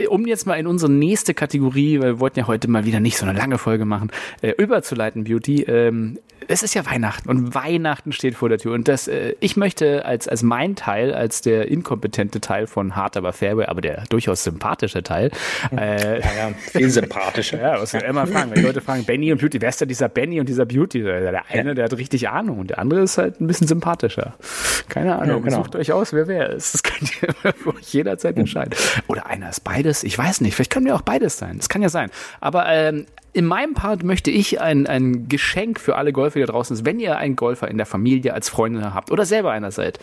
[0.09, 3.17] um jetzt mal in unsere nächste Kategorie, weil wir wollten ja heute mal wieder nicht
[3.17, 4.11] so eine lange Folge machen,
[4.41, 5.63] äh, überzuleiten, Beauty.
[5.63, 8.73] Ähm, es ist ja Weihnachten und Weihnachten steht vor der Tür.
[8.73, 13.17] Und das, äh, ich möchte als, als mein Teil, als der inkompetente Teil von Hard
[13.17, 15.31] aber Fairway, aber der durchaus sympathische Teil,
[15.75, 17.59] äh, Ja, ja, viel sympathischer.
[17.61, 19.87] ja, was wir immer fragen, wenn die Leute fragen, Benny und Beauty, wer ist denn
[19.87, 21.01] dieser Benny und dieser Beauty?
[21.03, 24.35] Der eine, der hat richtig Ahnung und der andere ist halt ein bisschen sympathischer.
[24.89, 25.57] Keine Ahnung, Ja, genau.
[25.63, 26.73] sucht euch aus, wer wer ist.
[26.73, 27.29] Das könnt ihr
[27.73, 28.73] euch jederzeit entscheiden.
[29.07, 31.81] Oder einer ist beides, ich weiß nicht, vielleicht können wir auch beides sein, das kann
[31.81, 32.09] ja sein.
[32.41, 36.75] Aber ähm, in meinem Part möchte ich ein, ein Geschenk für alle Golfer, da draußen
[36.75, 36.85] ist.
[36.85, 39.99] Wenn ihr einen Golfer in der Familie als Freundin habt oder selber einer seid,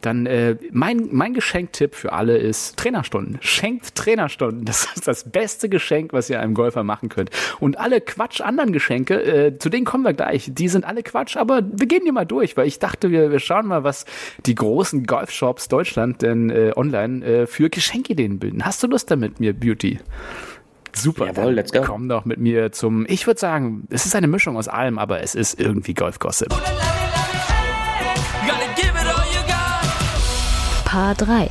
[0.00, 3.38] dann äh, mein, mein Geschenktipp für alle ist Trainerstunden.
[3.42, 4.64] Schenkt Trainerstunden.
[4.64, 7.30] Das ist das beste Geschenk, was ihr einem Golfer machen könnt.
[7.60, 10.50] Und alle Quatsch anderen Geschenke, äh, zu denen kommen wir gleich.
[10.52, 13.40] Die sind alle Quatsch, aber wir gehen die mal durch, weil ich dachte, wir, wir
[13.40, 14.06] schauen mal, was
[14.46, 18.64] die großen Golfshops Deutschland denn äh, online äh, für Geschenkideen bilden.
[18.64, 19.98] Hast du Lust damit, mir Beauty?
[20.96, 21.26] Super.
[21.26, 21.82] Jawohl, dann let's go.
[21.82, 25.20] Komm doch mit mir zum, ich würde sagen, es ist eine Mischung aus allem, aber
[25.22, 26.52] es ist irgendwie Golf-Gossip.
[26.52, 26.58] You
[28.46, 30.84] gotta give it all you got.
[30.84, 31.50] Paar 3.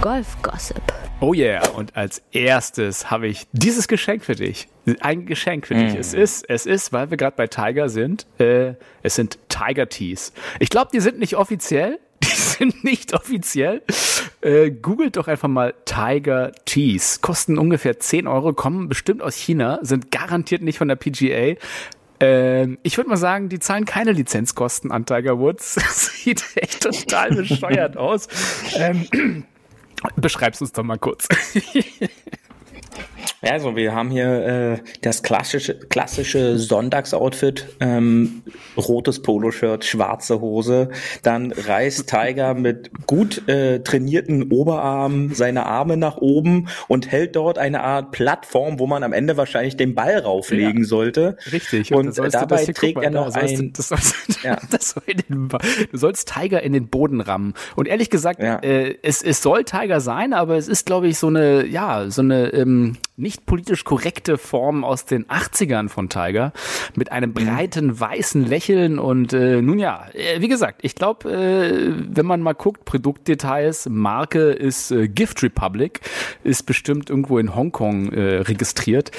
[0.00, 0.80] Golf-Gossip.
[1.22, 4.68] Oh yeah, und als erstes habe ich dieses Geschenk für dich.
[5.00, 5.94] Ein Geschenk für dich.
[5.94, 10.32] Es ist, es ist, weil wir gerade bei Tiger sind, äh, es sind Tiger Tees.
[10.58, 11.98] Ich glaube, die sind nicht offiziell.
[12.22, 13.82] Die sind nicht offiziell.
[14.42, 17.20] Äh, googelt doch einfach mal Tiger Tees.
[17.20, 21.56] Kosten ungefähr 10 Euro, kommen bestimmt aus China, sind garantiert nicht von der PGA.
[22.20, 25.74] Ähm, ich würde mal sagen, die zahlen keine Lizenzkosten an Tiger Woods.
[25.80, 28.28] Das sieht echt total bescheuert aus.
[28.76, 29.46] Ähm,
[30.16, 31.28] beschreib's uns doch mal kurz.
[33.42, 38.42] Ja, also wir haben hier äh, das klassische, klassische Sonntagsoutfit, ähm,
[38.76, 40.90] rotes Poloshirt, schwarze Hose,
[41.22, 47.56] dann reißt Tiger mit gut äh, trainierten Oberarmen seine Arme nach oben und hält dort
[47.56, 50.84] eine Art Plattform, wo man am Ende wahrscheinlich den Ball rauflegen Ja.
[50.88, 51.36] sollte.
[51.50, 51.94] Richtig.
[51.94, 54.58] Und du das dabei trägt mal, er da noch du- ein, Das sollst, Ja.
[54.80, 57.54] soll den, du sollst Tiger in den Boden rammen.
[57.74, 58.58] Und ehrlich gesagt, Ja.
[58.58, 62.20] äh, es, es soll Tiger sein, aber es ist, glaube ich, so eine, ja, so
[62.20, 66.52] eine, ähm, nicht politisch korrekte Form aus den 80ern von Tiger
[66.94, 71.92] mit einem breiten weißen Lächeln und äh, nun ja, äh, wie gesagt, ich glaube, äh,
[72.08, 76.00] wenn man mal guckt, Produktdetails, Marke ist äh, Gift Republic,
[76.44, 79.10] ist bestimmt irgendwo in Hongkong äh, registriert.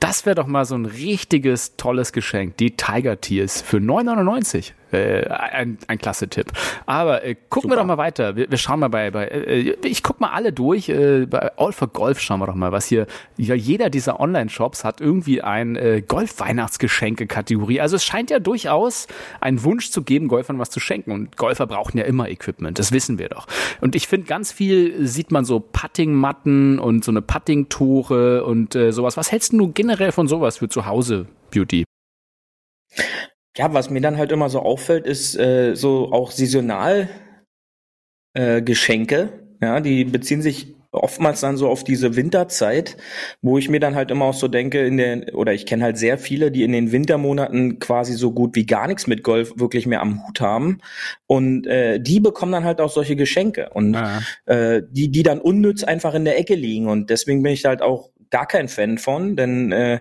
[0.00, 4.72] Das wäre doch mal so ein richtiges tolles Geschenk, die Tiger Tears für 9,99.
[4.92, 6.52] Äh, ein, ein klasse Tipp.
[6.86, 8.36] Aber äh, gucken wir doch mal weiter.
[8.36, 10.88] Wir, wir schauen mal bei, bei äh, ich guck mal alle durch.
[10.88, 13.06] Äh, bei All for Golf schauen wir doch mal, was hier.
[13.36, 17.80] Ja, jeder dieser Online-Shops hat irgendwie ein äh, Golf-Weihnachtsgeschenke-Kategorie.
[17.80, 19.06] Also es scheint ja durchaus
[19.40, 21.12] einen Wunsch zu geben, Golfern was zu schenken.
[21.12, 22.78] Und Golfer brauchen ja immer Equipment.
[22.78, 23.46] Das wissen wir doch.
[23.80, 28.92] Und ich finde, ganz viel sieht man so Putting-Matten und so eine Putting-Tore und äh,
[28.92, 29.16] sowas.
[29.16, 31.84] Was hältst du generell von sowas für zu Hause, Beauty?
[33.60, 37.10] Ja, was mir dann halt immer so auffällt, ist äh, so auch saisonal
[38.32, 39.28] äh, Geschenke.
[39.60, 42.96] Ja, die beziehen sich oftmals dann so auf diese Winterzeit,
[43.42, 45.98] wo ich mir dann halt immer auch so denke, in der, oder ich kenne halt
[45.98, 49.86] sehr viele, die in den Wintermonaten quasi so gut wie gar nichts mit Golf wirklich
[49.86, 50.78] mehr am Hut haben.
[51.26, 54.22] Und äh, die bekommen dann halt auch solche Geschenke und Ja.
[54.46, 56.88] äh, die, die dann unnütz einfach in der Ecke liegen.
[56.88, 60.00] Und deswegen bin ich halt auch gar kein Fan von, denn äh,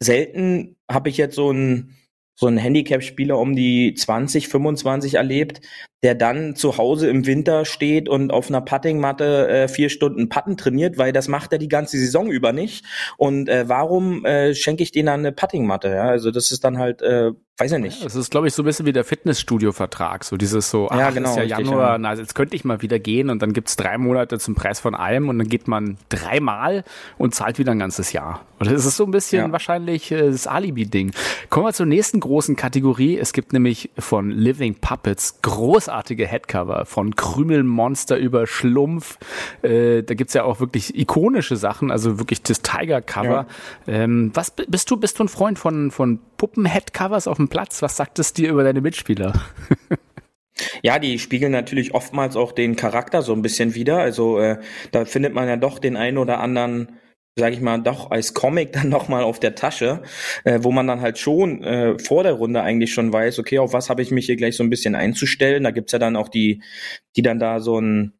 [0.00, 1.96] selten habe ich jetzt so einen
[2.34, 5.60] so einen Handicap-Spieler um die 20, 25 erlebt,
[6.02, 10.56] der dann zu Hause im Winter steht und auf einer Puttingmatte äh, vier Stunden Putten
[10.56, 12.84] trainiert, weil das macht er die ganze Saison über nicht.
[13.16, 15.88] Und äh, warum äh, schenke ich denen dann eine Puttingmatte?
[15.90, 18.04] Ja, also das ist dann halt, äh, weiß ich nicht.
[18.04, 20.24] Das ist, glaube ich, so ein bisschen wie der Fitnessstudio-Vertrag.
[20.24, 21.98] So dieses so, ach, Ja, genau, ist ja richtig, Januar, ja.
[21.98, 24.80] na, also jetzt könnte ich mal wieder gehen und dann gibt's drei Monate zum Preis
[24.80, 26.82] von einem und dann geht man dreimal
[27.16, 28.44] und zahlt wieder ein ganzes Jahr.
[28.58, 29.52] Und das ist so ein bisschen Ja.
[29.52, 31.12] wahrscheinlich äh, das Alibi-Ding.
[31.48, 33.18] Kommen wir zur nächsten großen Kategorie.
[33.18, 35.91] Es gibt nämlich von Living Puppets großartige
[36.26, 39.18] Headcover, von Krümelmonster über Schlumpf.
[39.62, 43.46] Äh, da gibt's ja auch wirklich ikonische Sachen, also wirklich das Tiger-Cover.
[43.86, 44.96] Ähm, was bist du?
[44.96, 47.82] Bist du ein Freund von, von Puppen-Headcovers auf dem Platz?
[47.82, 49.32] Was sagt es dir über deine Mitspieler?
[50.82, 53.98] Ja, die spiegeln natürlich oftmals auch den Charakter so ein bisschen wieder.
[53.98, 54.58] Also äh,
[54.90, 56.98] da findet man ja doch den einen oder anderen,
[57.36, 60.02] sage ich mal, doch als Comic dann noch mal auf der Tasche,
[60.44, 63.72] äh, wo man dann halt schon äh, vor der Runde eigentlich schon weiß, okay, auf
[63.72, 65.64] was habe ich mich hier gleich so ein bisschen einzustellen.
[65.64, 66.62] Da gibt's ja dann auch die,
[67.16, 68.12] die dann da so ein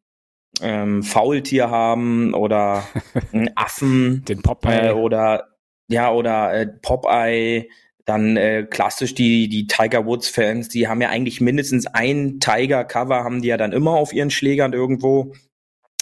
[0.61, 2.87] ähm, Faultier haben oder
[3.31, 4.89] einen Affen Den Popeye.
[4.89, 5.47] äh, oder
[5.87, 7.69] ja oder äh, Popeye
[8.05, 12.83] dann äh, klassisch die die Tiger Woods Fans die haben ja eigentlich mindestens ein Tiger
[12.83, 15.33] Cover haben die ja dann immer auf ihren Schlägern irgendwo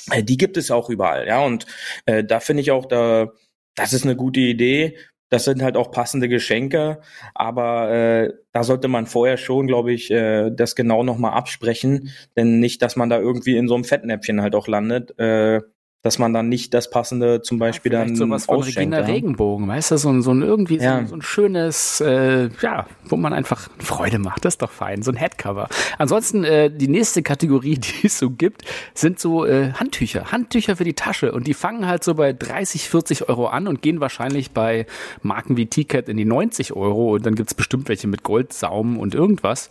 [0.09, 1.65] äh, die gibt es auch überall ja und
[2.05, 3.31] äh, da finde ich auch da
[3.75, 4.97] das ist eine gute Idee.
[5.29, 6.99] Das sind halt auch passende Geschenke,
[7.33, 12.59] aber äh, da sollte man vorher schon, glaube ich, äh, das genau nochmal absprechen, denn
[12.59, 15.61] nicht, dass man da irgendwie in so einem Fettnäpfchen halt auch landet, äh,
[16.03, 18.77] dass man dann nicht das passende zum Beispiel Vielleicht dann sowas von ausschenkt.
[18.79, 19.05] Regina ja.
[19.05, 20.97] Regenbogen, weißt du, so ein, so ein irgendwie so, Ja.
[20.97, 25.03] ein- so ein schönes, äh, ja, wo man einfach Freude macht, das ist doch fein,
[25.03, 25.69] so ein Headcover.
[25.99, 28.63] Ansonsten, äh, die nächste Kategorie, die es so gibt,
[28.95, 32.89] sind so äh, Handtücher, Handtücher für die Tasche und die fangen halt so bei 30,
[32.89, 34.87] 40 Euro an und gehen wahrscheinlich bei
[35.21, 39.13] Marken wie T-Cat in die 90 Euro und dann gibt's bestimmt welche mit Goldsaum und
[39.13, 39.69] irgendwas.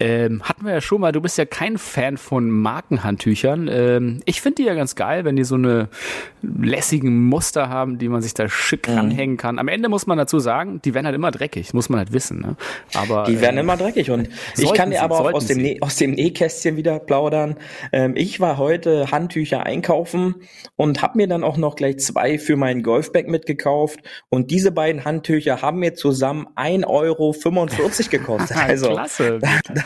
[0.00, 3.68] Ähm, hatten wir ja schon mal, du bist ja kein Fan von Markenhandtüchern.
[3.70, 5.65] Ähm, ich finde die ja ganz geil, wenn die so eine
[6.42, 8.94] lässigen Muster haben, die man sich da schick Mhm.
[8.94, 9.58] ranhängen kann.
[9.58, 12.40] Am Ende muss man dazu sagen, die werden halt immer dreckig, muss man halt wissen.
[12.40, 12.56] Ne?
[12.94, 15.58] Aber Die werden äh, immer dreckig und ich kann dir aber auch aus dem.
[15.58, 17.56] Nä- aus dem Nähkästchen wieder plaudern.
[17.92, 20.36] Ähm, ich war heute Handtücher einkaufen
[20.76, 25.04] und habe mir dann auch noch gleich zwei für meinen Golfbag mitgekauft und diese beiden
[25.04, 27.34] Handtücher haben mir zusammen 1,45 Euro
[28.10, 28.56] gekostet.
[28.66, 29.38] Also klasse.
[29.42, 29.82] da, da,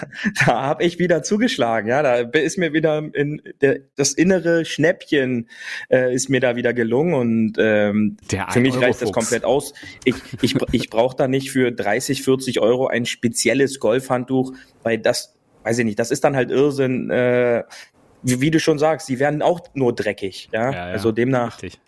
[0.46, 1.88] da habe ich wieder zugeschlagen.
[1.88, 5.48] Ja, da ist mir wieder in der, das innere Schnäppchen
[5.90, 9.12] äh, ist mir da wieder gelungen und ähm, für mich 1 reicht das Euro Fuchs.
[9.12, 9.74] komplett aus.
[10.04, 14.52] Ich, ich, ich brauche da nicht für 30, 40 Euro ein spezielles Golfhandtuch,
[14.82, 17.10] weil das, weiß ich nicht, das ist dann halt Irrsinn.
[17.10, 17.64] Äh,
[18.22, 20.48] wie, wie du schon sagst, die werden auch nur dreckig.
[20.52, 21.62] Ja, Ja, ja, also demnach.
[21.62, 21.80] Richtig.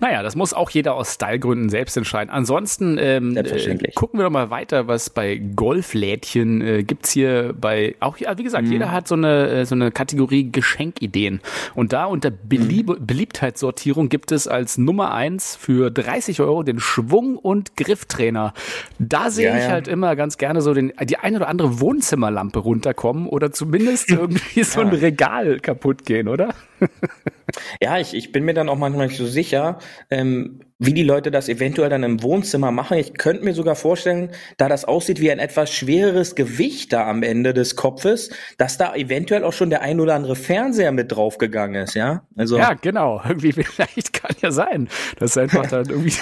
[0.00, 2.30] Naja, das muss auch jeder aus Stylegründen selbst entscheiden.
[2.30, 7.94] Ansonsten ähm, äh, gucken wir doch mal weiter, was bei Golflädchen äh, gibt's hier bei,
[8.00, 8.72] auch ja, wie gesagt, Mhm.
[8.72, 11.40] jeder hat so eine, äh, so eine Kategorie Geschenkideen.
[11.74, 17.36] Und da unter Belieb Beliebtheitssortierung gibt es als Nummer eins für 30 Euro den Schwung-
[17.36, 18.54] und Grifftrainer.
[18.98, 19.70] Da sehe Ja, ich ja.
[19.70, 24.62] halt immer ganz gerne so den, die eine oder andere Wohnzimmerlampe runterkommen oder zumindest irgendwie
[24.62, 26.54] so ein Regal kaputt gehen, oder?
[27.82, 29.78] Ja, ich, ich bin mir dann auch manchmal nicht so sicher,
[30.10, 32.96] ähm, wie die Leute das eventuell dann im Wohnzimmer machen.
[32.96, 37.22] Ich könnte mir sogar vorstellen, da das aussieht wie ein etwas schwereres Gewicht da am
[37.22, 41.82] Ende des Kopfes, dass da eventuell auch schon der ein oder andere Fernseher mit draufgegangen
[41.82, 42.22] ist, ja?
[42.34, 43.20] Also Ja, genau.
[43.28, 44.88] Irgendwie vielleicht kann ja sein.
[45.18, 46.16] Das ist einfach dann irgendwie,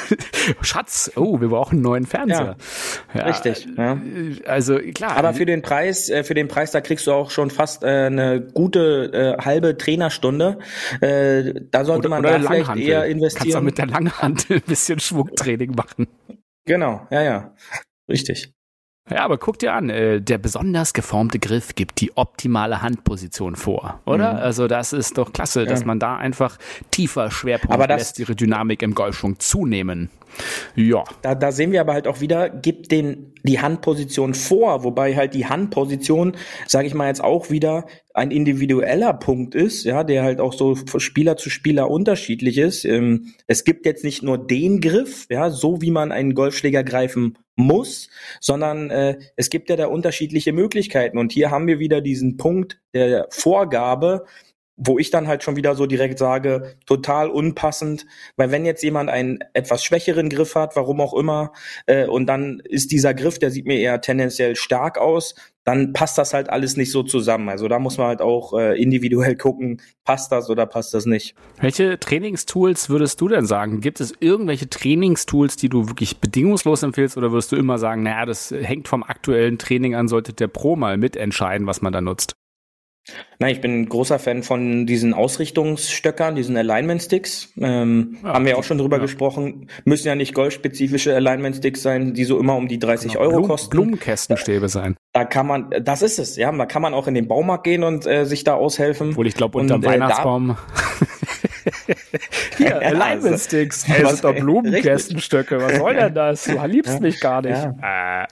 [0.61, 2.57] Schatz, oh, wir brauchen einen neuen Fernseher.
[3.15, 3.97] Ja, richtig, ja.
[4.45, 5.17] Also klar.
[5.17, 7.87] Aber für den Preis, äh, für den Preis, da kriegst du auch schon fast äh,
[7.87, 10.59] eine gute äh, halbe Trainerstunde.
[11.01, 13.65] Äh, da sollte man da vielleicht eher Kannst auch investieren.
[13.65, 16.07] mit der Langhantel ein bisschen Schwungtraining machen.
[16.65, 17.55] Genau, ja, ja.
[18.09, 18.53] Richtig.
[19.11, 24.01] Ja, aber guck dir an, äh, der besonders geformte Griff gibt die optimale Handposition vor,
[24.05, 24.35] oder?
[24.35, 24.39] Mhm.
[24.39, 26.59] Also das ist doch klasse, dass man da einfach
[26.91, 30.11] tiefer Schwerpunkt Aber das- lässt ihre Dynamik im Golfschwung zunehmen.
[30.77, 35.17] Ja, Da, da sehen wir aber halt auch wieder, gibt den die Handposition vor, wobei
[35.17, 40.23] halt die Handposition, sage ich mal jetzt auch wieder, ein individueller Punkt ist, ja, der
[40.25, 42.85] halt auch so von Spieler zu Spieler unterschiedlich ist.
[42.85, 47.39] Ähm, es gibt jetzt nicht nur den Griff, ja, so wie man einen Golfschläger greifen
[47.59, 48.09] muss,
[48.41, 51.19] sondern äh, es gibt ja da unterschiedliche Möglichkeiten.
[51.19, 54.25] Und hier haben wir wieder diesen Punkt der Vorgabe,
[54.77, 59.11] wo ich dann halt schon wieder so direkt sage, total unpassend, weil wenn jetzt jemand
[59.11, 61.53] einen etwas schwächeren Griff hat, warum auch immer,
[61.87, 65.35] äh, und dann ist dieser Griff, der sieht mir eher tendenziell stark aus,
[65.69, 67.51] dann passt das halt alles nicht so zusammen.
[67.51, 71.35] Also da muss man halt auch äh, individuell gucken, passt das oder passt das nicht.
[71.61, 73.83] welche Trainingstools würdest du denn sagen?
[73.83, 78.25] Gibt es irgendwelche Trainingstools, die du wirklich bedingungslos empfiehlst oder würdest du immer sagen, naja,
[78.25, 82.35] das hängt vom aktuellen Training an, sollte der Pro mal mitentscheiden, was man da nutzt?
[83.39, 87.53] Na, ich bin ein großer Fan von diesen Ausrichtungsstöckern, diesen Alignment Sticks.
[87.59, 89.03] Ähm, Ja, haben wir auch schon drüber ja.
[89.03, 89.69] gesprochen.
[89.85, 93.49] Müssen ja nicht golfspezifische Alignment Sticks sein, die so immer um die 30 Euro Blum-
[93.49, 93.71] kosten.
[93.71, 94.97] Blumenkästenstäbe sein.
[95.13, 96.51] Da kann man, das ist es, ja.
[96.53, 99.11] Da kann man auch in den Baumarkt gehen und äh, sich da aushelfen.
[99.11, 100.57] Obwohl ich glaube, Und, unterm äh, da- Weihnachtsbaum.
[102.59, 103.87] Hier, Ja, Alignment also, Sticks.
[103.87, 105.61] Hey, was- das sind doch Blumenkästenstöcke.
[105.63, 106.45] Was soll denn das?
[106.45, 107.57] Du liebst mich gar nicht.
[107.83, 108.27] Äh,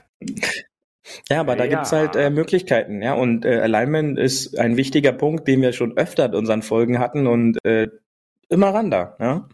[1.29, 1.69] Ja, aber da Ja.
[1.69, 3.13] gibt's halt äh, Möglichkeiten, ja.
[3.13, 7.27] Und äh, Alignment ist ein wichtiger Punkt, den wir schon öfter in unseren Folgen hatten
[7.27, 7.87] und äh,
[8.49, 9.47] immer ran da, ja.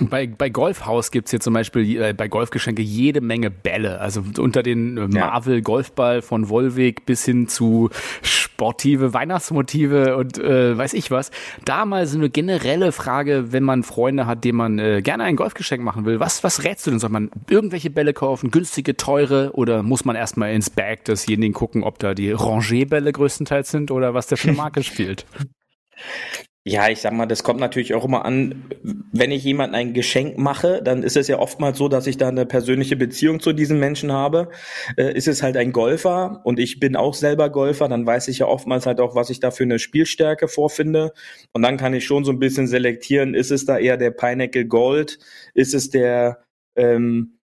[0.00, 4.00] Bei, bei Golfhaus gibt's hier zum Beispiel äh, bei Golfgeschenke jede Menge Bälle.
[4.00, 5.08] Also unter den äh.
[5.08, 7.90] Marvel Golfball von Volvic bis hin zu
[8.22, 11.32] sportive Weihnachtsmotive und äh, weiß ich was.
[11.64, 15.34] Da mal so eine generelle Frage, wenn man Freunde hat, denen man äh, gerne ein
[15.34, 16.20] Golfgeschenk machen will.
[16.20, 17.00] Was, was rätst du denn?
[17.00, 21.82] Soll man irgendwelche Bälle kaufen, günstige, teure oder muss man erstmal ins Bag desjenigen gucken,
[21.82, 25.26] ob da die Rangé-Bälle größtenteils sind oder was der für eine Marke spielt?
[26.64, 28.70] Ja, ich sag mal, das kommt natürlich auch immer an,
[29.12, 32.28] wenn ich jemandem ein Geschenk mache, dann ist es ja oftmals so, dass ich da
[32.28, 34.48] eine persönliche Beziehung zu diesem Menschen habe.
[34.96, 38.38] Äh, ist es halt ein Golfer und ich bin auch selber Golfer, dann weiß ich
[38.38, 41.12] ja oftmals halt auch, was ich da für eine Spielstärke vorfinde.
[41.52, 44.66] Und dann kann ich schon so ein bisschen selektieren, ist es da eher der Pineapple
[44.66, 45.18] Gold,
[45.54, 46.44] ist es der
[46.76, 47.38] ähm,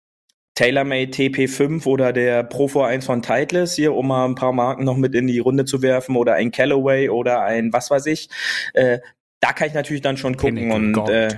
[0.55, 4.97] TaylorMade TP5 oder der Pro V1 von Titleist hier, um mal ein paar Marken noch
[4.97, 8.29] mit in die Runde zu werfen oder ein Callaway oder ein was weiß ich.
[8.73, 9.01] Äh,
[9.40, 11.29] da kann ich natürlich dann schon gucken und, äh,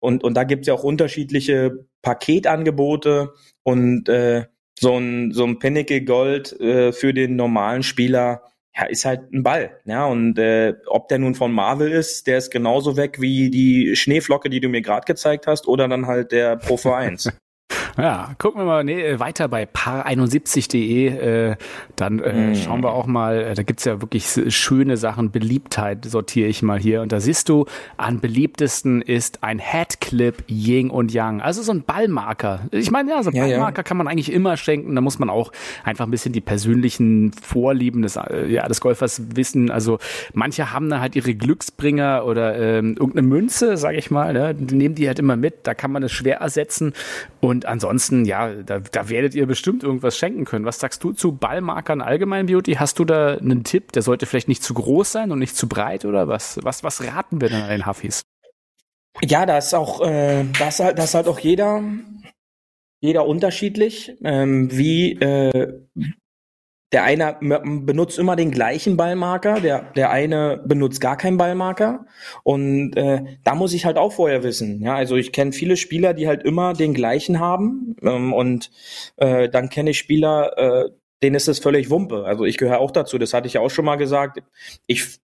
[0.00, 3.32] und und da gibt's ja auch unterschiedliche Paketangebote
[3.64, 4.44] und äh,
[4.78, 8.42] so ein so ein Pinnacle Gold äh, für den normalen Spieler
[8.76, 12.36] ja, ist halt ein Ball, ja, und äh, ob der nun von Marvel ist, der
[12.36, 16.30] ist genauso weg wie die Schneeflocke, die du mir gerade gezeigt hast, oder dann halt
[16.30, 17.32] der Pro V1.
[17.98, 21.06] Ja, gucken wir mal nee, äh, weiter bei par71.de.
[21.52, 21.56] Äh,
[21.96, 22.54] dann äh, Mhm.
[22.54, 25.30] schauen wir auch mal, äh, da gibt's ja wirklich schöne Sachen.
[25.30, 27.00] Beliebtheit sortiere ich mal hier.
[27.02, 27.64] Und da siehst du,
[27.96, 31.40] am beliebtesten ist ein Headclip Yin und Yang.
[31.40, 32.60] Also so ein Ballmarker.
[32.70, 33.56] Ich meine, ja, so ein Ja, ja.
[33.56, 34.94] Ballmarker kann man eigentlich immer schenken.
[34.94, 35.50] Da muss man auch
[35.84, 39.70] einfach ein bisschen die persönlichen Vorlieben des, äh, ja, des Golfers wissen.
[39.70, 39.98] Also
[40.34, 44.34] manche haben da halt ihre Glücksbringer oder ähm, irgendeine Münze, sage ich mal.
[44.34, 44.54] Ne?
[44.54, 45.66] Die nehmen die halt immer mit.
[45.66, 46.92] Da kann man es schwer ersetzen.
[47.40, 47.85] Und ansonsten,
[48.24, 50.64] ja, da, da werdet ihr bestimmt irgendwas schenken können.
[50.64, 52.74] Was sagst du zu Ballmarkern allgemein, Beauty?
[52.74, 53.92] Hast du da einen Tipp?
[53.92, 56.58] Der sollte vielleicht nicht zu groß sein und nicht zu breit oder was?
[56.62, 58.22] Was, was raten wir denn an den Huffis?
[59.22, 61.82] Ja, da ist auch, äh, da ist halt, da ist halt auch jeder,
[63.00, 64.12] jeder unterschiedlich.
[64.22, 65.80] Ähm, wie äh,
[66.92, 72.06] der eine benutzt immer den gleichen Ballmarker, der der eine benutzt gar keinen Ballmarker
[72.44, 74.80] und äh, da muss ich halt auch vorher wissen.
[74.82, 78.70] Ja, also ich kenne viele Spieler, die halt immer den gleichen haben ähm, und
[79.16, 80.90] äh, dann kenne ich Spieler, äh,
[81.22, 82.24] denen ist es völlig Wumpe.
[82.24, 83.18] Also ich gehöre auch dazu.
[83.18, 84.42] Das hatte ich ja auch schon mal gesagt.
[84.86, 85.18] Ich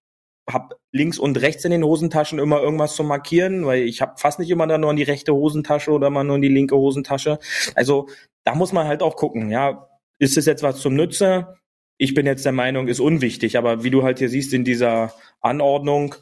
[0.49, 4.39] hab links und rechts in den Hosentaschen immer irgendwas zu markieren, weil ich habe fast
[4.39, 7.39] nicht immer dann nur in die rechte Hosentasche oder mal nur in die linke Hosentasche.
[7.75, 8.07] Also
[8.43, 9.87] da muss man halt auch gucken, ja,
[10.19, 11.57] ist es jetzt was zum Nütze?
[11.97, 15.13] Ich bin jetzt der Meinung, ist unwichtig, aber wie du halt hier siehst in dieser
[15.41, 16.15] Anordnung,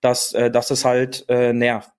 [0.00, 1.90] dass, äh, dass es halt äh, nervt.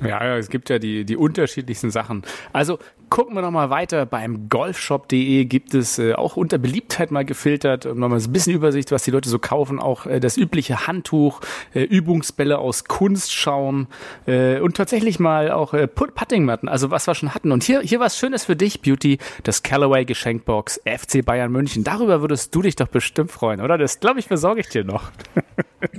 [0.00, 2.22] Ja, ja, es gibt ja die, die unterschiedlichsten Sachen.
[2.52, 2.78] Also
[3.12, 4.06] gucken wir nochmal weiter.
[4.06, 8.54] Beim golfshop.de gibt es äh, auch unter Beliebtheit mal gefiltert und nochmal so ein bisschen
[8.54, 9.78] Übersicht, was die Leute so kaufen.
[9.80, 11.42] Auch äh, das übliche Handtuch,
[11.74, 13.88] äh, Übungsbälle aus Kunstschaum
[14.26, 17.52] äh, und tatsächlich mal auch äh, Put- Puttingmatten, also was wir schon hatten.
[17.52, 21.84] Und hier, hier was Schönes für dich, Beauty, das Callaway Geschenkbox FC Bayern München.
[21.84, 23.76] Darüber würdest du dich doch bestimmt freuen, oder?
[23.76, 25.10] Das glaube ich besorge ich dir noch.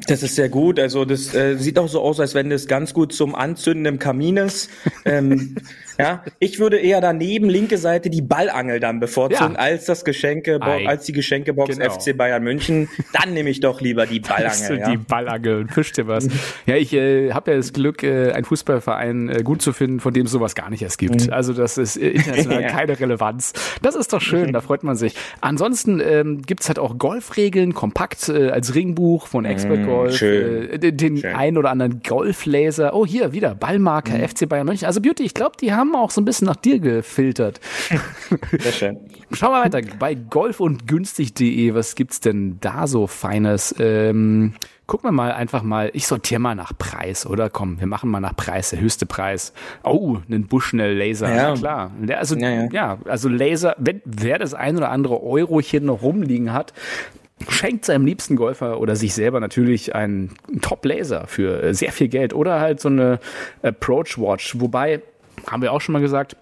[0.07, 0.79] Das ist sehr gut.
[0.79, 3.99] Also das äh, sieht auch so aus, als wenn das ganz gut zum Anzünden im
[3.99, 4.69] Kamin ist.
[5.05, 5.55] Ähm,
[5.99, 9.59] ja, ich würde eher daneben linke Seite die Ballangel dann bevorzugen Ja.
[9.59, 10.87] als das Geschenke, Ei.
[10.87, 11.89] als die Geschenkebox Genau.
[11.91, 12.89] FC Bayern München.
[13.13, 14.77] Dann nehme ich doch lieber die Ballangel.
[14.85, 14.99] die Ja.
[15.07, 16.27] Ballangel und fisch dir was.
[16.65, 20.13] Ja, ich äh, habe ja das Glück, äh, einen Fußballverein äh, gut zu finden, von
[20.13, 21.31] dem es sowas gar nicht erst gibt.
[21.31, 22.67] Also das ist äh, international Ja.
[22.69, 23.53] keine Relevanz.
[23.81, 25.15] Das ist doch schön, da freut man sich.
[25.41, 30.69] Ansonsten ähm, gibt's halt auch Golfregeln, kompakt äh, als Ringbuch von Expert Golf, schön.
[30.69, 31.35] äh, den, Schön.
[31.35, 32.93] ein oder anderen Golflaser.
[32.95, 34.85] Oh, hier wieder Ballmarker FC Bayern München.
[34.87, 37.59] Also Beauty, ich glaube, die haben auch so ein bisschen nach dir gefiltert.
[38.51, 38.99] Sehr schön.
[39.31, 39.81] Schauen wir weiter.
[39.99, 43.75] Bei golf und günstig.de, was gibt's denn da so Feines?
[43.79, 44.53] Ähm,
[44.87, 47.49] gucken wir mal einfach mal, ich sortiere mal nach Preis, oder?
[47.49, 49.53] Komm, wir machen mal nach Preis, der höchste Preis.
[49.83, 51.91] Oh, einen Bushnell Laser, ja, klar.
[51.99, 52.69] Der, also, ja, Ja, ja.
[52.71, 52.97] ja.
[53.05, 56.73] also Laser, wenn, wer das ein oder andere Eurochen noch rumliegen hat,
[57.49, 62.33] schenkt seinem liebsten Golfer oder sich selber natürlich einen Top-Laser für äh, sehr viel Geld
[62.33, 63.19] oder halt so eine
[63.61, 64.59] Approach Watch.
[64.59, 65.01] Wobei,
[65.47, 66.35] haben wir auch schon mal gesagt,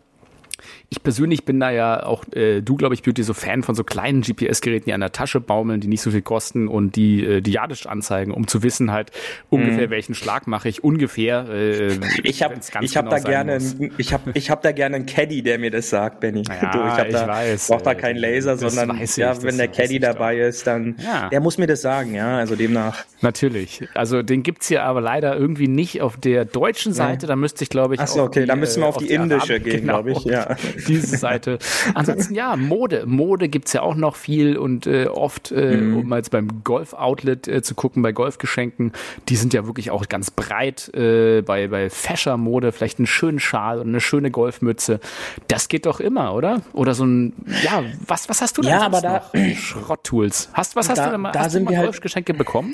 [0.94, 3.86] ich persönlich bin da ja auch, äh, du glaube ich, Beauty, so Fan von so
[3.86, 7.40] kleinen GPS-Geräten, die an der Tasche baumeln, die nicht so viel kosten und die äh,
[7.42, 9.10] diadisch anzeigen, um zu wissen halt
[9.50, 11.48] ungefähr, welchen Schlag mache ich ungefähr.
[11.50, 12.02] Äh, Mhm.
[12.24, 13.58] Ich habe ich hab genau da gerne
[13.98, 16.44] ich habe ich hab da gerne einen Caddy, der mir das sagt, Benny.
[16.48, 19.42] Ja, du, ich hab ich da, weiß, brauch da äh, keinen Laser, sondern ich, ja,
[19.44, 21.30] wenn der Caddy dabei ist, dann Ja.
[21.30, 23.04] der muss mir das sagen, ja, also demnach.
[23.22, 23.88] Natürlich.
[23.94, 27.28] Also den gibt's hier aber leider irgendwie nicht auf der deutschen Seite.
[27.28, 28.98] Da müsste ich, glaube ich, Ach so, auf okay, die, dann müssen wir äh, auf
[28.98, 30.56] die indische Arab- gehen, genau, glaube ich, ja.
[30.88, 31.60] Diese Seite.
[31.94, 33.04] Ansonsten ja, Mode.
[33.06, 35.98] Mode gibt's ja auch noch viel und äh, oft, äh, Mhm.
[35.98, 38.91] um mal jetzt beim Golf-Outlet äh, zu gucken, bei Golfgeschenken,
[39.30, 40.91] die sind ja wirklich auch ganz breit.
[40.94, 45.00] Äh, bei bei Fashion-Mode vielleicht einen schönen Schal und eine schöne Golfmütze.
[45.48, 46.62] Das geht doch immer, oder?
[46.74, 49.56] Oder so ein, ja, was, was hast du denn Ja, aber da- noch?
[49.56, 50.50] Schrotttools.
[50.54, 52.34] Hast, was hast Da- du denn mal, da hast sind du mal wir halt- Golfgeschenke
[52.34, 52.74] bekommen?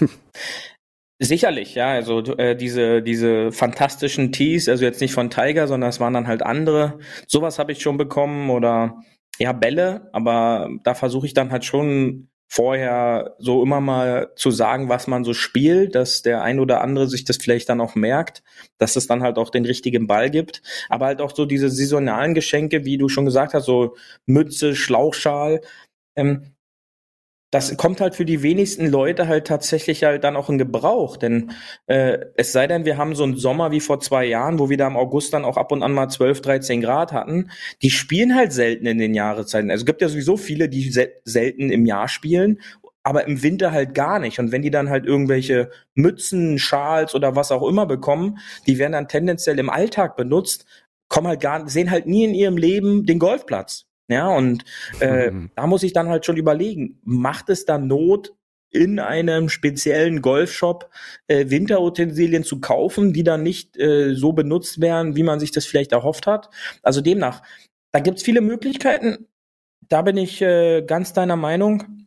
[1.24, 6.00] Sicherlich, ja, also äh, diese diese fantastischen Tees, also jetzt nicht von Tiger, sondern es
[6.00, 6.98] waren dann halt andere.
[7.28, 8.96] Sowas habe ich schon bekommen oder
[9.38, 14.88] ja Bälle, aber da versuche ich dann halt schon vorher so immer mal zu sagen,
[14.88, 18.42] was man so spielt, dass der ein oder andere sich das vielleicht dann auch merkt,
[18.78, 22.34] dass es dann halt auch den richtigen Ball gibt, aber halt auch so diese saisonalen
[22.34, 23.94] Geschenke, wie du schon gesagt hast, so
[24.26, 25.60] Mütze, Schlauchschal,
[26.16, 26.51] ähm,
[27.52, 31.18] das kommt halt für die wenigsten Leute halt tatsächlich halt dann auch in Gebrauch.
[31.18, 31.52] Denn
[31.86, 34.78] äh, es sei denn, wir haben so einen Sommer wie vor zwei Jahren, wo wir
[34.78, 37.50] da im August dann auch ab und an mal 12, 13 Grad hatten.
[37.82, 39.70] Die spielen halt selten in den Jahreszeiten.
[39.70, 42.58] Also es gibt ja sowieso viele, die sel selten im Jahr spielen,
[43.02, 44.38] aber im Winter halt gar nicht.
[44.38, 48.92] Und wenn die dann halt irgendwelche Mützen, Schals oder was auch immer bekommen, die werden
[48.92, 50.64] dann tendenziell im Alltag benutzt,
[51.08, 53.91] kommen halt gar, sehen halt nie in ihrem Leben den Golfplatz.
[54.12, 54.64] Ja, und
[55.00, 55.50] äh, Mhm.
[55.56, 58.34] da muss ich dann halt schon überlegen, macht es dann Not,
[58.74, 60.88] in einem speziellen Golfshop
[61.28, 65.66] äh, Winterutensilien zu kaufen, die dann nicht äh, so benutzt werden, wie man sich das
[65.66, 66.48] vielleicht erhofft hat?
[66.82, 67.42] Also demnach,
[67.92, 69.26] da gibt's viele Möglichkeiten.
[69.88, 72.06] Da bin ich äh, ganz deiner Meinung.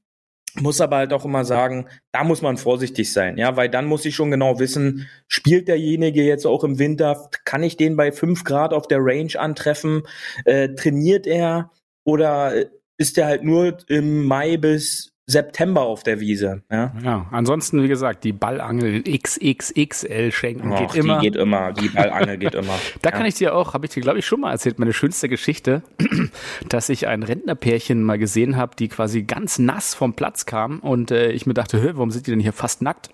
[0.60, 4.06] Muss aber halt auch immer sagen, da muss man vorsichtig sein, ja, weil dann muss
[4.06, 8.46] ich schon genau wissen, spielt derjenige jetzt auch im Winter, kann ich den bei fünf
[8.46, 10.04] Grad auf der Range antreffen,
[10.46, 11.72] äh, trainiert er
[12.06, 12.54] oder
[12.98, 16.94] ist er halt nur im Mai bis September auf der Wiese, ja?
[17.04, 21.20] Ja, ansonsten, wie gesagt, die Ballangel XXXL schenken Och, geht immer.
[21.20, 22.78] Die geht immer, die Ballangel geht immer.
[23.02, 23.18] Da ja.
[23.18, 25.82] kann ich dir auch, habe ich dir, glaube ich, schon mal erzählt, meine schönste Geschichte,
[26.70, 31.10] dass ich ein Rentnerpärchen mal gesehen habe, die quasi ganz nass vom Platz kam und
[31.10, 33.10] äh, ich mir dachte, hör, warum sind die denn hier fast nackt?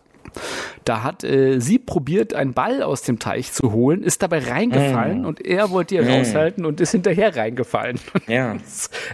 [0.85, 5.21] Da hat äh, sie probiert, einen Ball aus dem Teich zu holen, ist dabei reingefallen
[5.21, 5.25] Mm.
[5.25, 7.99] und er wollte ihr raushalten und ist hinterher reingefallen.
[8.27, 8.55] Ja.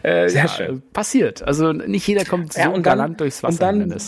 [0.04, 0.84] äh, Sehr ja, schön.
[0.94, 1.42] Passiert.
[1.44, 3.70] Also nicht jeder kommt so Ja, dann- galant durchs Wasser.
[3.70, 4.02] und dann-.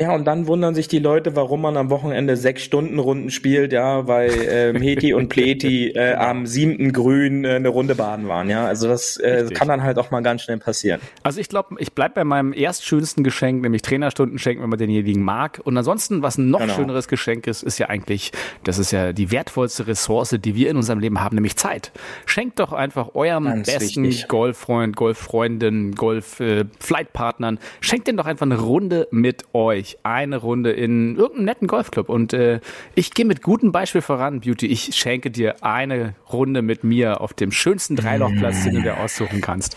[0.00, 3.72] Ja, und dann wundern sich die Leute, warum man am Wochenende sechs Stunden Runden spielt,
[3.72, 8.48] ja, weil ähm, Heti und Pleti äh, am siebten Grün äh, eine Runde baden waren,
[8.48, 8.64] ja.
[8.64, 11.00] Also das äh, kann dann halt auch mal ganz schnell passieren.
[11.24, 15.20] Also ich glaube, ich bleib bei meinem erstschönsten Geschenk, nämlich Trainerstunden schenken, wenn man denjenigen
[15.20, 15.60] mag.
[15.64, 16.74] Und ansonsten, was ein noch Genau.
[16.74, 18.30] schöneres Geschenk ist, ist ja eigentlich,
[18.62, 21.90] das ist ja die wertvollste Ressource, die wir in unserem Leben haben, nämlich Zeit.
[22.24, 24.28] Schenkt doch einfach eurem Ganz besten wichtig.
[24.28, 29.87] Golffreund, Golffreundin, Golf-Flightpartnern, schenkt denen doch einfach eine Runde mit euch.
[29.88, 32.08] Euch eine Runde in irgendeinem netten Golfclub.
[32.08, 32.60] Und äh,
[32.94, 34.66] ich gehe mit gutem Beispiel voran, Beauty.
[34.66, 39.40] Ich schenke dir eine Runde mit mir auf dem schönsten Dreilochplatz, den du dir aussuchen
[39.40, 39.76] kannst.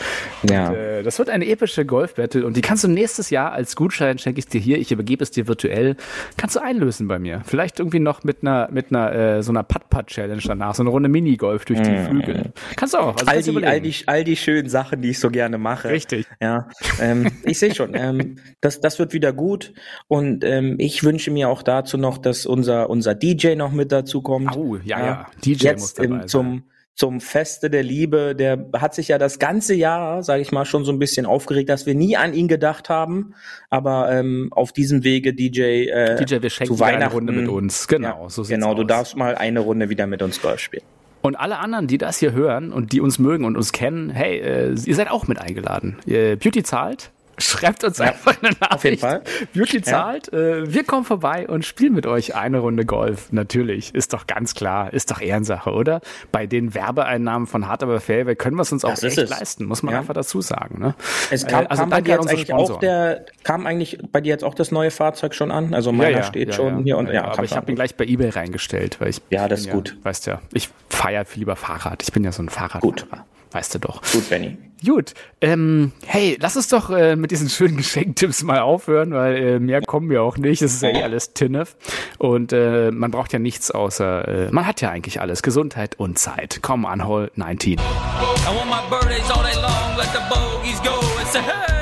[0.50, 0.70] Ja.
[0.70, 4.18] Und, äh, das wird eine epische Golfbattle und die kannst du nächstes Jahr als Gutschein
[4.18, 4.78] schenke ich dir hier.
[4.78, 5.96] Ich übergebe es dir virtuell.
[6.38, 7.42] Kannst du einlösen bei mir.
[7.46, 11.10] Vielleicht irgendwie noch mit einer mit einer äh, so einer Putt-Putt-Challenge danach, so eine Runde
[11.10, 12.54] Minigolf durch die Flügel.
[12.76, 13.16] Kannst du auch.
[13.18, 15.90] Also all, die, all, die, all die schönen Sachen, die ich so gerne mache.
[15.90, 16.26] Richtig.
[16.42, 16.70] Ja,
[17.00, 17.94] ähm, ich sehe schon.
[17.94, 19.74] Ähm, das, das wird wieder gut.
[20.08, 24.22] Und ähm, ich wünsche mir auch dazu noch, dass unser, unser DJ noch mit dazu
[24.22, 24.56] kommt.
[24.56, 25.28] Au, ja, ja.
[25.44, 26.28] DJ Jetzt muss dabei im, sein.
[26.28, 30.66] zum, zum Feste der Liebe, der hat sich ja das ganze Jahr, sage ich mal,
[30.66, 33.34] schon so ein bisschen aufgeregt, dass wir nie an ihn gedacht haben.
[33.70, 37.34] Aber ähm, auf diesem Wege, DJ, äh, DJ, wir schenken zu dir eine Weihnachten Runde
[37.34, 37.88] mit uns.
[37.88, 38.88] Genau, ja, so Genau, du aus.
[38.88, 40.84] darfst mal eine Runde wieder mit uns Golf spielen.
[41.22, 44.40] Und alle anderen, die das hier hören und die uns mögen und uns kennen, hey,
[44.40, 45.98] äh, ihr seid auch mit eingeladen.
[46.08, 47.12] Äh, Beauty zahlt.
[47.42, 48.72] Schreibt uns einfach eine Nachricht.
[48.74, 49.22] auf jeden Fall.
[49.54, 50.32] Beauty zahlt.
[50.34, 53.32] Äh, wir kommen vorbei und spielen mit euch eine Runde Golf.
[53.32, 53.94] Natürlich.
[53.94, 54.94] Ist doch ganz klar.
[54.94, 56.02] Ist doch Ehrensache, oder?
[56.32, 59.66] Bei den Werbeeinnahmen von Hard Aber Fairway können wir es uns auch Das echt leisten.
[59.66, 60.00] Muss man Ja.
[60.00, 60.80] einfach dazu sagen.
[60.80, 60.96] Ne?
[61.30, 64.30] Es kam, Äh, also kam bei dir jetzt eigentlich auch der, kam eigentlich bei dir
[64.30, 65.74] jetzt auch das neue Fahrzeug schon an?
[65.74, 68.30] Also meiner steht schon hier und ja, aber kam ich habe ihn gleich bei eBay
[68.30, 69.98] reingestellt, weil ich Ja, das ist gut.
[70.04, 72.04] Weißt ja, ich feiere viel lieber Fahrrad.
[72.04, 72.82] Ich bin ja so ein Fahrradfahrer.
[72.82, 73.06] Gut.
[73.52, 74.02] Weißt du doch.
[74.12, 74.58] Gut, Benny.
[74.84, 79.60] Gut, ähm, hey, lass uns doch äh, mit diesen schönen Geschenktipps mal aufhören, weil äh,
[79.60, 80.62] mehr kommen wir auch nicht.
[80.62, 81.76] Das ist ja eh alles Tinnef.
[82.18, 85.44] Und äh, man braucht ja nichts außer, äh, man hat ja eigentlich alles.
[85.44, 86.60] Gesundheit und Zeit.
[86.62, 87.74] Komm an, Hole 19.
[87.74, 91.82] I want my birthdays all day long, let the bogeys go and say, hey!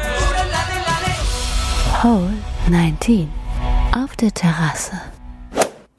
[2.03, 2.32] Hole
[2.70, 3.28] 19.
[3.93, 4.93] Auf der Terrasse.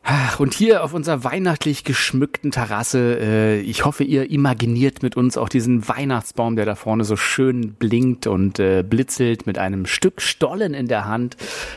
[0.03, 5.36] Ach, und hier auf unserer weihnachtlich geschmückten Terrasse, äh, ich hoffe, ihr imaginiert mit uns
[5.36, 10.22] auch diesen Weihnachtsbaum, der da vorne so schön blinkt und äh, blitzelt mit einem Stück
[10.22, 11.36] Stollen in der Hand.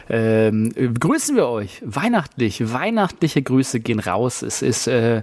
[0.09, 2.71] Ähm, äh, grüßen wir euch weihnachtlich.
[2.71, 4.41] Weihnachtliche Grüße gehen raus.
[4.41, 5.21] Es ist, äh,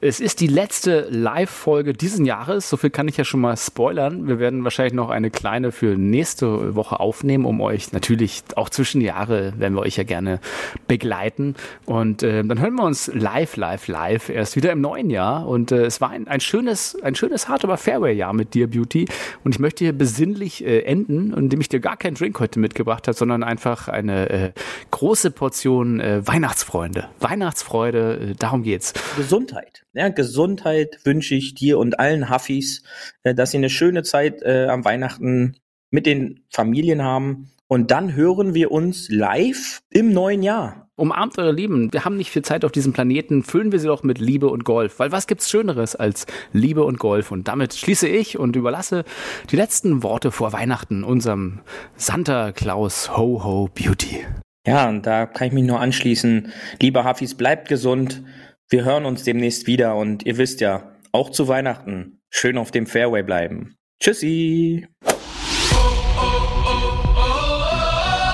[0.00, 2.70] es ist die letzte Live-Folge diesen Jahres.
[2.70, 4.26] So viel kann ich ja schon mal spoilern.
[4.26, 9.02] Wir werden wahrscheinlich noch eine kleine für nächste Woche aufnehmen, um euch natürlich auch zwischen
[9.02, 10.40] Jahre, werden wir euch ja gerne
[10.88, 11.56] begleiten.
[11.84, 15.46] Und äh, dann hören wir uns live, live, live erst wieder im neuen Jahr.
[15.46, 19.06] Und äh, es war ein, ein schönes, ein schönes Hard aber Fairway-Jahr mit dir, Beauty.
[19.44, 23.06] Und ich möchte hier besinnlich äh, enden, indem ich dir gar keinen Drink heute mitgebracht
[23.06, 24.52] habe, sondern einfach eine äh,
[24.90, 27.08] große Portion äh, Weihnachtsfreunde.
[27.20, 28.94] Weihnachtsfreude, äh, darum geht's.
[29.16, 29.84] Gesundheit.
[29.92, 32.82] Ja, Gesundheit wünsche ich dir und allen Huffis,
[33.22, 35.56] äh, dass sie eine schöne Zeit äh, am Weihnachten
[35.90, 37.50] mit den Familien haben.
[37.68, 40.81] Und dann hören wir uns live im neuen Jahr.
[40.94, 41.90] Umarmt eure Lieben.
[41.92, 43.42] Wir haben nicht viel Zeit auf diesem Planeten.
[43.42, 44.98] Füllen wir sie doch mit Liebe und Golf.
[44.98, 47.30] Weil was gibt's Schöneres als Liebe und Golf?
[47.30, 49.04] Und damit schließe ich und überlasse
[49.50, 51.60] die letzten Worte vor Weihnachten unserem
[51.96, 54.26] Santa Claus Ho Ho Beauty.
[54.66, 56.52] Ja, und da kann ich mich nur anschließen.
[56.80, 58.22] Lieber Huffis, bleibt gesund.
[58.68, 59.96] Wir hören uns demnächst wieder.
[59.96, 63.76] Und ihr wisst ja, auch zu Weihnachten schön auf dem Fairway bleiben.
[63.98, 64.86] Tschüssi.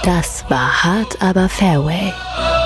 [0.02, 2.12] Das war hart, aber Fairway.